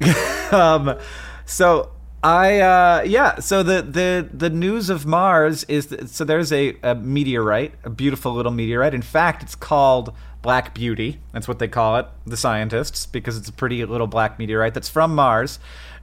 [0.52, 0.98] um,
[1.44, 1.90] so
[2.22, 3.38] I uh, yeah.
[3.38, 7.90] So the the the news of Mars is that, so there's a, a meteorite, a
[7.90, 8.94] beautiful little meteorite.
[8.94, 11.20] In fact, it's called Black Beauty.
[11.32, 14.88] That's what they call it, the scientists, because it's a pretty little black meteorite that's
[14.88, 15.58] from Mars.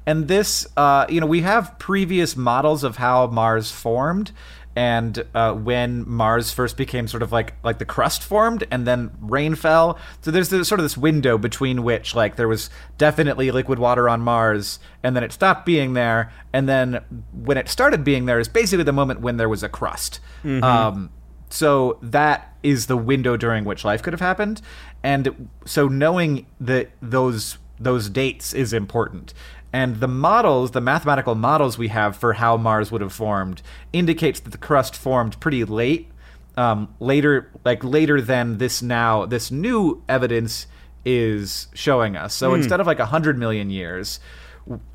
[0.05, 4.31] And this, uh, you know, we have previous models of how Mars formed,
[4.75, 9.11] and uh, when Mars first became sort of like like the crust formed, and then
[9.21, 9.99] rain fell.
[10.21, 14.09] So there's this, sort of this window between which like there was definitely liquid water
[14.09, 17.01] on Mars, and then it stopped being there, and then
[17.31, 20.19] when it started being there is basically the moment when there was a crust.
[20.63, 21.11] Um,
[21.49, 24.61] so that is the window during which life could have happened,
[25.03, 29.33] and so knowing that those those dates is important.
[29.73, 34.39] And the models, the mathematical models we have for how Mars would have formed, indicates
[34.39, 36.11] that the crust formed pretty late,
[36.55, 40.67] um, later, like later than this now, this new evidence
[41.03, 42.33] is showing us.
[42.33, 44.19] So instead of like hundred million years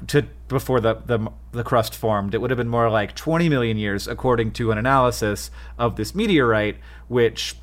[0.06, 3.76] to before the, the the crust formed, it would have been more like twenty million
[3.76, 6.76] years, according to an analysis of this meteorite,
[7.08, 7.56] which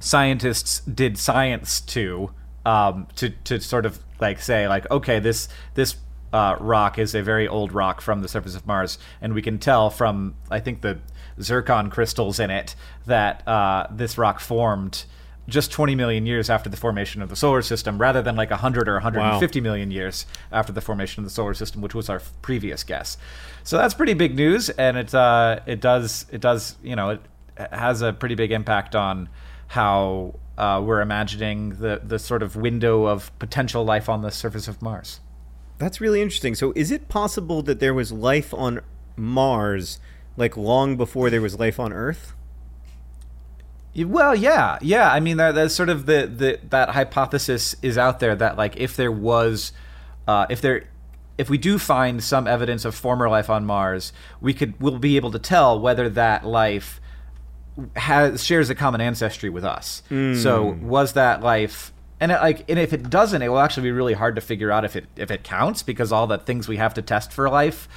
[0.00, 2.30] scientists did science to
[2.64, 5.96] um, to to sort of like say like okay this this
[6.32, 9.58] uh, rock is a very old rock from the surface of Mars and we can
[9.58, 10.98] tell from I think the
[11.40, 12.74] zircon crystals in it
[13.06, 15.04] that uh, this rock formed
[15.46, 18.86] just 20 million years after the formation of the solar system rather than like 100
[18.86, 22.84] or 150 million years after the formation of the solar system which was our previous
[22.84, 23.16] guess
[23.64, 27.20] so that's pretty big news and it uh, it does it does you know it
[27.72, 29.28] has a pretty big impact on
[29.68, 34.66] how uh, we're imagining the the sort of window of potential life on the surface
[34.68, 35.20] of Mars.
[35.78, 36.54] That's really interesting.
[36.54, 38.80] So, is it possible that there was life on
[39.16, 40.00] Mars
[40.36, 42.34] like long before there was life on Earth?
[43.96, 45.10] Well, yeah, yeah.
[45.10, 48.76] I mean, that, that's sort of the, the that hypothesis is out there that like
[48.76, 49.72] if there was,
[50.28, 50.84] uh, if there,
[51.36, 55.16] if we do find some evidence of former life on Mars, we could we'll be
[55.16, 57.00] able to tell whether that life
[57.96, 60.02] has shares a common ancestry with us.
[60.42, 61.92] So was that life?
[62.20, 64.72] And it, like, and if it doesn't, it will actually be really hard to figure
[64.72, 67.48] out if it if it counts because all the things we have to test for
[67.48, 67.88] life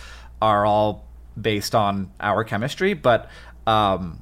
[0.42, 1.08] are all
[1.40, 2.94] based on our chemistry.
[2.94, 3.30] But
[3.66, 4.22] um,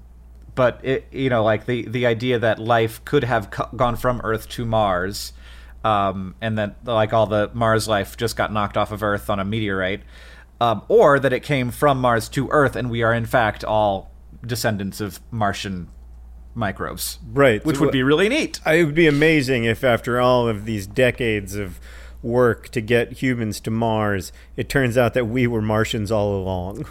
[0.55, 4.21] but it, you know, like the the idea that life could have co- gone from
[4.23, 5.33] Earth to Mars,
[5.83, 9.39] um, and that like all the Mars life just got knocked off of Earth on
[9.39, 10.01] a meteorite,
[10.61, 14.11] um, or that it came from Mars to Earth, and we are in fact all
[14.45, 15.89] descendants of Martian
[16.59, 17.65] microbes, Right.
[17.65, 18.59] Which would be really neat.
[18.65, 21.79] It would be amazing if, after all of these decades of
[22.21, 26.85] work to get humans to Mars, it turns out that we were Martians all along.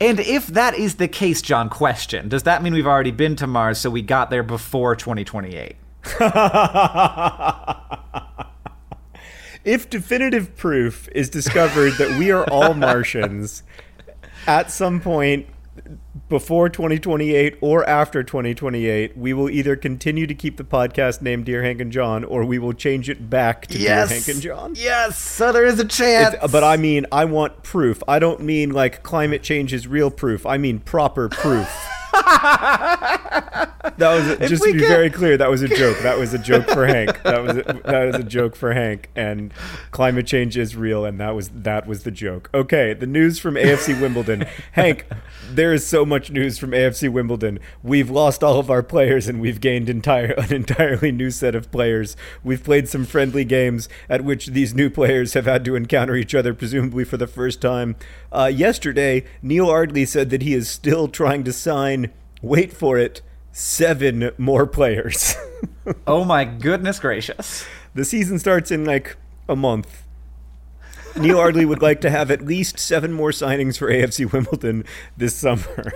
[0.00, 3.46] And if that is the case, John, question: Does that mean we've already been to
[3.46, 5.76] Mars, so we got there before 2028?
[9.64, 13.62] if definitive proof is discovered that we are all Martians
[14.46, 15.46] at some point
[16.32, 21.62] before 2028 or after 2028, we will either continue to keep the podcast named Dear
[21.62, 24.72] Hank and John or we will change it back to Dear Hank and John.
[24.74, 26.34] Yes, so there is a chance.
[26.34, 28.02] It's- but I mean, I want proof.
[28.08, 30.46] I don't mean like climate change is real proof.
[30.46, 31.68] I mean proper proof.
[33.96, 35.36] that was just to be very clear.
[35.36, 35.98] That was a joke.
[36.00, 37.22] That was a joke for Hank.
[37.22, 39.10] That was a, that was a joke for Hank.
[39.16, 39.52] And
[39.90, 42.50] climate change is real, and that was that was the joke.
[42.52, 44.46] Okay, the news from AFC Wimbledon.
[44.72, 45.06] Hank,
[45.50, 47.58] there is so much news from AFC Wimbledon.
[47.82, 51.70] We've lost all of our players, and we've gained entire an entirely new set of
[51.70, 52.16] players.
[52.44, 56.34] We've played some friendly games at which these new players have had to encounter each
[56.34, 57.96] other, presumably for the first time.
[58.30, 62.01] Uh, yesterday, Neil Ardley said that he is still trying to sign.
[62.42, 63.22] Wait for it.
[63.52, 65.36] Seven more players.
[66.06, 67.64] oh my goodness gracious!
[67.94, 69.16] the season starts in like
[69.48, 70.02] a month.
[71.14, 74.84] Neil Ardley would like to have at least seven more signings for AFC Wimbledon
[75.16, 75.92] this summer.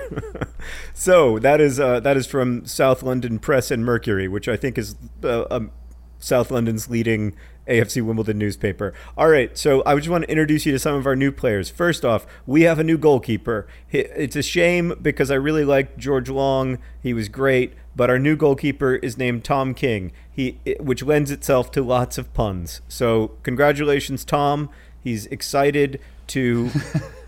[0.94, 4.76] so that is uh, that is from South London Press and Mercury, which I think
[4.76, 4.94] is
[5.24, 5.70] uh, um,
[6.18, 7.34] South London's leading
[7.68, 8.94] AFC Wimbledon newspaper.
[9.16, 11.70] All right, so I just want to introduce you to some of our new players.
[11.70, 13.66] First off, we have a new goalkeeper.
[13.90, 16.78] It's a shame because I really liked George Long.
[17.02, 20.12] He was great, but our new goalkeeper is named Tom King.
[20.30, 22.80] He which lends itself to lots of puns.
[22.88, 24.68] So, congratulations Tom.
[25.02, 26.70] He's excited to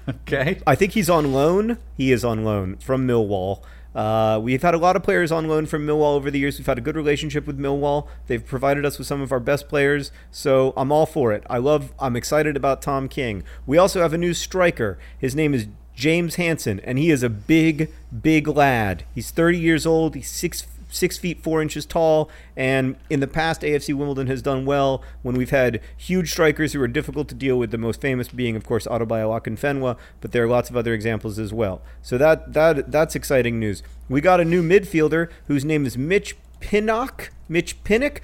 [0.08, 0.60] Okay.
[0.66, 1.78] I think he's on loan.
[1.96, 3.62] He is on loan from Millwall.
[3.94, 6.58] Uh, we've had a lot of players on loan from Millwall over the years.
[6.58, 8.06] We've had a good relationship with Millwall.
[8.26, 11.44] They've provided us with some of our best players, so I'm all for it.
[11.48, 11.92] I love.
[11.98, 13.42] I'm excited about Tom King.
[13.66, 14.98] We also have a new striker.
[15.18, 19.04] His name is James Hanson, and he is a big, big lad.
[19.14, 20.14] He's 30 years old.
[20.14, 22.30] He's six six feet four inches tall.
[22.56, 26.82] And in the past, AFC Wimbledon has done well when we've had huge strikers who
[26.82, 27.70] are difficult to deal with.
[27.70, 31.38] The most famous being, of course, Adebayo Akinfenwa, but there are lots of other examples
[31.38, 31.82] as well.
[32.02, 33.82] So that that that's exciting news.
[34.08, 37.30] We got a new midfielder whose name is Mitch Pinnock.
[37.48, 38.20] Mitch Pinnock.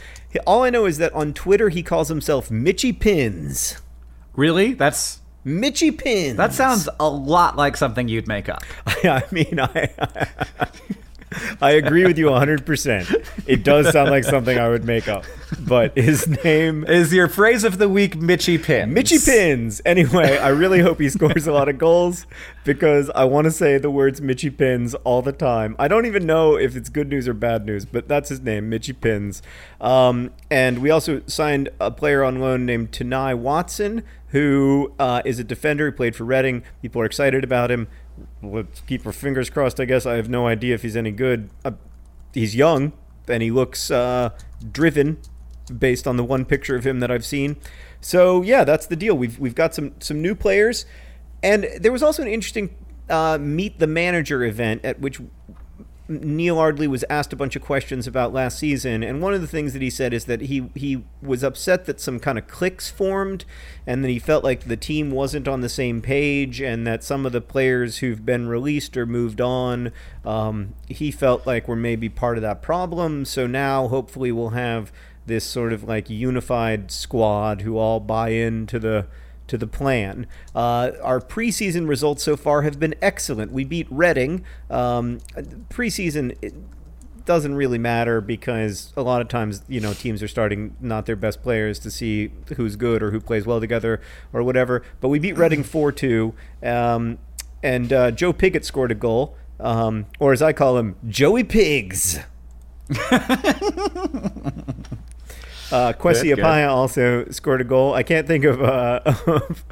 [0.47, 3.81] All I know is that on Twitter he calls himself Mitchy Pins.
[4.35, 4.75] Really?
[4.75, 6.37] That's Mitchy Pins.
[6.39, 8.63] that sounds a lot like something you'd make up.
[8.87, 9.91] I mean, I,
[10.59, 10.69] I
[11.73, 13.45] agree with you 100%.
[13.47, 15.25] It does sound like something I would make up.
[15.61, 18.93] But his name Is your phrase of the week Mitchy Pins?
[18.93, 19.81] Mitchy Pins.
[19.85, 22.27] Anyway, I really hope he scores a lot of goals
[22.65, 25.77] because I want to say the words Mitchy Pins all the time.
[25.79, 28.69] I don't even know if it's good news or bad news, but that's his name,
[28.69, 29.43] Mitchy Pins.
[29.81, 35.39] Um, and we also signed a player on loan named Tennai Watson, who uh, is
[35.39, 36.63] a defender who played for Reading.
[36.83, 37.89] People are excited about him.
[38.53, 40.07] Let's keep our fingers crossed, I guess.
[40.07, 41.51] I have no idea if he's any good.
[41.65, 41.73] Uh,
[42.33, 42.93] he's young
[43.29, 44.31] and he looks uh,
[44.73, 45.19] driven
[45.79, 47.57] based on the one picture of him that I've seen.
[48.01, 49.17] So yeah, that's the deal.
[49.17, 50.85] We've we've got some some new players,
[51.43, 52.75] and there was also an interesting
[53.09, 55.21] uh, meet the manager event at which
[56.07, 59.47] Neil Ardley was asked a bunch of questions about last season, and one of the
[59.47, 62.91] things that he said is that he he was upset that some kind of cliques
[62.91, 63.47] formed,
[63.87, 67.25] and that he felt like the team wasn't on the same page, and that some
[67.25, 69.93] of the players who've been released or moved on,
[70.27, 73.25] um, he felt like were maybe part of that problem.
[73.25, 74.93] So now, hopefully, we'll have
[75.27, 79.07] this sort of like unified squad who all buy into the
[79.47, 80.27] to the plan.
[80.55, 83.53] Uh, our preseason results so far have been excellent.
[83.53, 84.45] We beat Reading.
[84.71, 85.21] Um,
[85.71, 86.55] preseason it
[87.25, 91.17] doesn't really matter because a lot of times, you know, teams are starting not their
[91.17, 94.01] best players to see who's good or who plays well together
[94.33, 94.83] or whatever.
[95.01, 96.35] But we beat Reading 4 2.
[96.63, 97.19] Um,
[97.63, 102.19] and uh, Joe Pigott scored a goal, um, or as I call him, Joey Pigs.
[105.75, 106.33] Uh, Kwesi.
[106.33, 107.95] Appiah also scored a goal.
[107.95, 109.65] I can't think of uh, of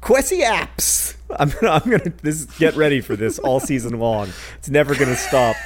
[0.00, 1.16] Kwesi apps.
[1.36, 4.28] I'm gonna, I'm gonna this get ready for this all season long.
[4.58, 5.56] It's never gonna stop.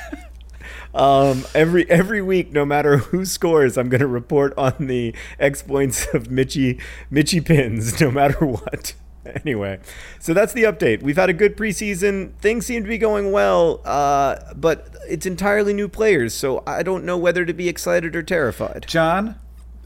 [0.95, 6.31] Um, every every week, no matter who scores, I'm gonna report on the exploits of
[6.31, 8.95] Mitchy Mitchy Pins, no matter what.
[9.45, 9.79] anyway,
[10.19, 11.03] so that's the update.
[11.03, 12.35] We've had a good preseason.
[12.39, 17.05] Things seem to be going well, uh, but it's entirely new players, so I don't
[17.05, 18.87] know whether to be excited or terrified.
[18.89, 19.37] John,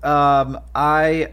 [0.03, 1.33] um, I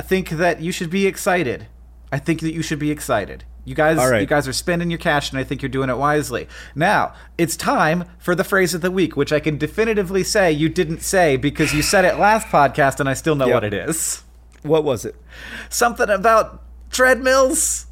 [0.00, 1.66] think that you should be excited.
[2.12, 3.44] I think that you should be excited.
[3.64, 4.20] You guys, right.
[4.22, 6.48] you guys are spending your cash, and I think you're doing it wisely.
[6.74, 10.70] Now it's time for the phrase of the week, which I can definitively say you
[10.70, 13.54] didn't say because you said it last podcast, and I still know Yep.
[13.54, 14.22] what it is.
[14.62, 15.16] What was it?
[15.68, 17.86] Something about treadmills.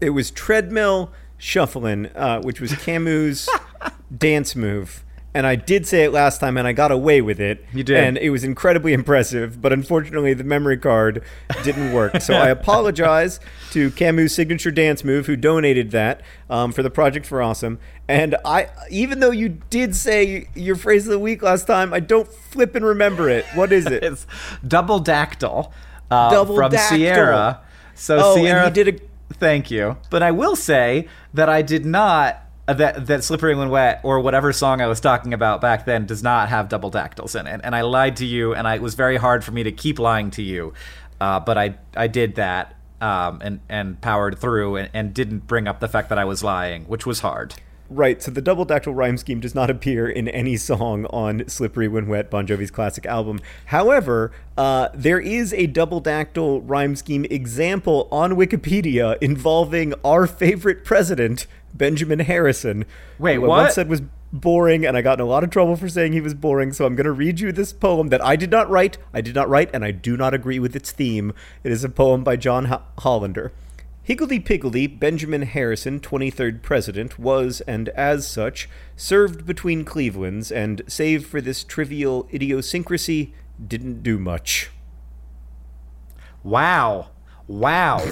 [0.00, 3.48] It was treadmill shuffling, uh, which was Camus'
[4.16, 5.04] dance move.
[5.34, 7.64] And I did say it last time, and I got away with it.
[7.72, 7.96] You did.
[7.98, 9.60] and it was incredibly impressive.
[9.60, 11.22] But unfortunately, the memory card
[11.62, 12.20] didn't work.
[12.22, 13.38] So I apologize
[13.72, 17.78] to Camus' signature dance move, who donated that um, for the project for awesome.
[18.08, 22.00] And I, even though you did say your phrase of the week last time, I
[22.00, 23.44] don't flip and remember it.
[23.54, 24.02] What is it?
[24.08, 24.26] It's
[24.66, 25.70] double dactyl
[26.10, 26.96] uh, Double from dactyl.
[26.96, 27.60] Sierra.
[27.94, 31.60] So Oh, and Sierra he did a- Thank you, but I will say that I
[31.60, 32.42] did not.
[32.68, 36.06] Uh, That that slippery when wet or whatever song I was talking about back then
[36.06, 38.82] does not have double dactyls in it, and I lied to you, and I, it
[38.82, 40.74] was very hard for me to keep lying to you,
[41.20, 45.66] uh, but I I did that um, and and powered through and, and didn't bring
[45.66, 47.54] up the fact that I was lying, which was hard.
[47.90, 51.88] Right, so the double dactyl rhyme scheme does not appear in any song on Slippery
[51.88, 53.40] When Wet, Bon Jovi's classic album.
[53.64, 60.84] However, uh, there is a double dactyl rhyme scheme example on Wikipedia involving our favorite
[60.84, 61.46] president,
[61.78, 62.84] Benjamin Harrison.
[63.18, 63.48] Wait, what?
[63.48, 64.02] once said was
[64.32, 66.84] boring, and I got in a lot of trouble for saying he was boring, so
[66.84, 68.98] I'm going to read you this poem that I did not write.
[69.14, 71.32] I did not write, and I do not agree with its theme.
[71.64, 73.52] It is a poem by John Ho- Hollander.
[74.02, 81.26] Higgledy Piggledy, Benjamin Harrison, 23rd President, was, and as such, served between Clevelands, and save
[81.26, 83.34] for this trivial idiosyncrasy,
[83.66, 84.70] didn't do much.
[86.42, 87.10] Wow.
[87.46, 88.02] Wow.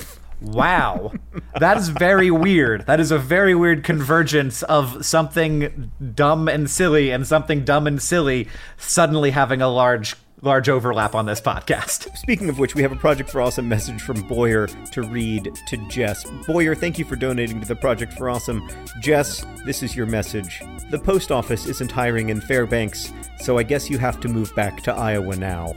[0.40, 1.12] Wow.
[1.58, 2.86] that is very weird.
[2.86, 8.00] That is a very weird convergence of something dumb and silly and something dumb and
[8.00, 12.14] silly suddenly having a large large overlap on this podcast.
[12.16, 15.76] Speaking of which, we have a Project for Awesome message from Boyer to read to
[15.88, 16.24] Jess.
[16.46, 18.68] Boyer, thank you for donating to the Project for Awesome.
[19.00, 20.62] Jess, this is your message.
[20.90, 24.82] The post office isn't hiring in Fairbanks, so I guess you have to move back
[24.82, 25.74] to Iowa now.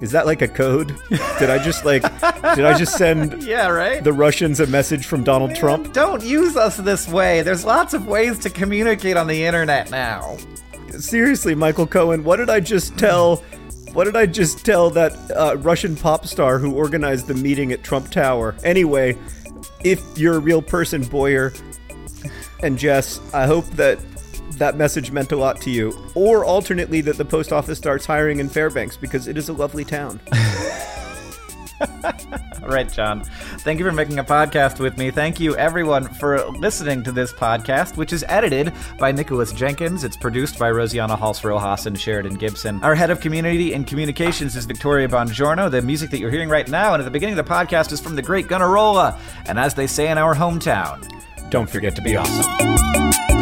[0.00, 0.96] Is that like a code?
[1.38, 4.02] Did I just like did I just send Yeah, right?
[4.02, 5.92] the Russians a message from Donald Trump?
[5.92, 7.42] Don't use us this way.
[7.42, 10.36] There's lots of ways to communicate on the internet now.
[10.90, 13.36] Seriously, Michael Cohen, what did I just tell?
[13.92, 17.82] What did I just tell that uh, Russian pop star who organized the meeting at
[17.84, 18.56] Trump Tower?
[18.64, 19.16] Anyway,
[19.84, 21.52] if you're a real person, Boyer
[22.60, 23.98] and Jess, I hope that
[24.58, 25.96] that message meant a lot to you.
[26.14, 29.84] Or alternately, that the post office starts hiring in Fairbanks because it is a lovely
[29.84, 30.20] town.
[32.62, 33.24] All right, John.
[33.58, 35.10] Thank you for making a podcast with me.
[35.10, 40.02] Thank you, everyone, for listening to this podcast, which is edited by Nicholas Jenkins.
[40.04, 42.82] It's produced by Rosiana Halse Rojas and Sheridan Gibson.
[42.82, 45.70] Our head of community and communications is Victoria Bongiorno.
[45.70, 48.00] The music that you're hearing right now and at the beginning of the podcast is
[48.00, 49.18] from the great Gunnarolla.
[49.46, 51.06] And as they say in our hometown,
[51.50, 53.33] Don't forget to be awesome.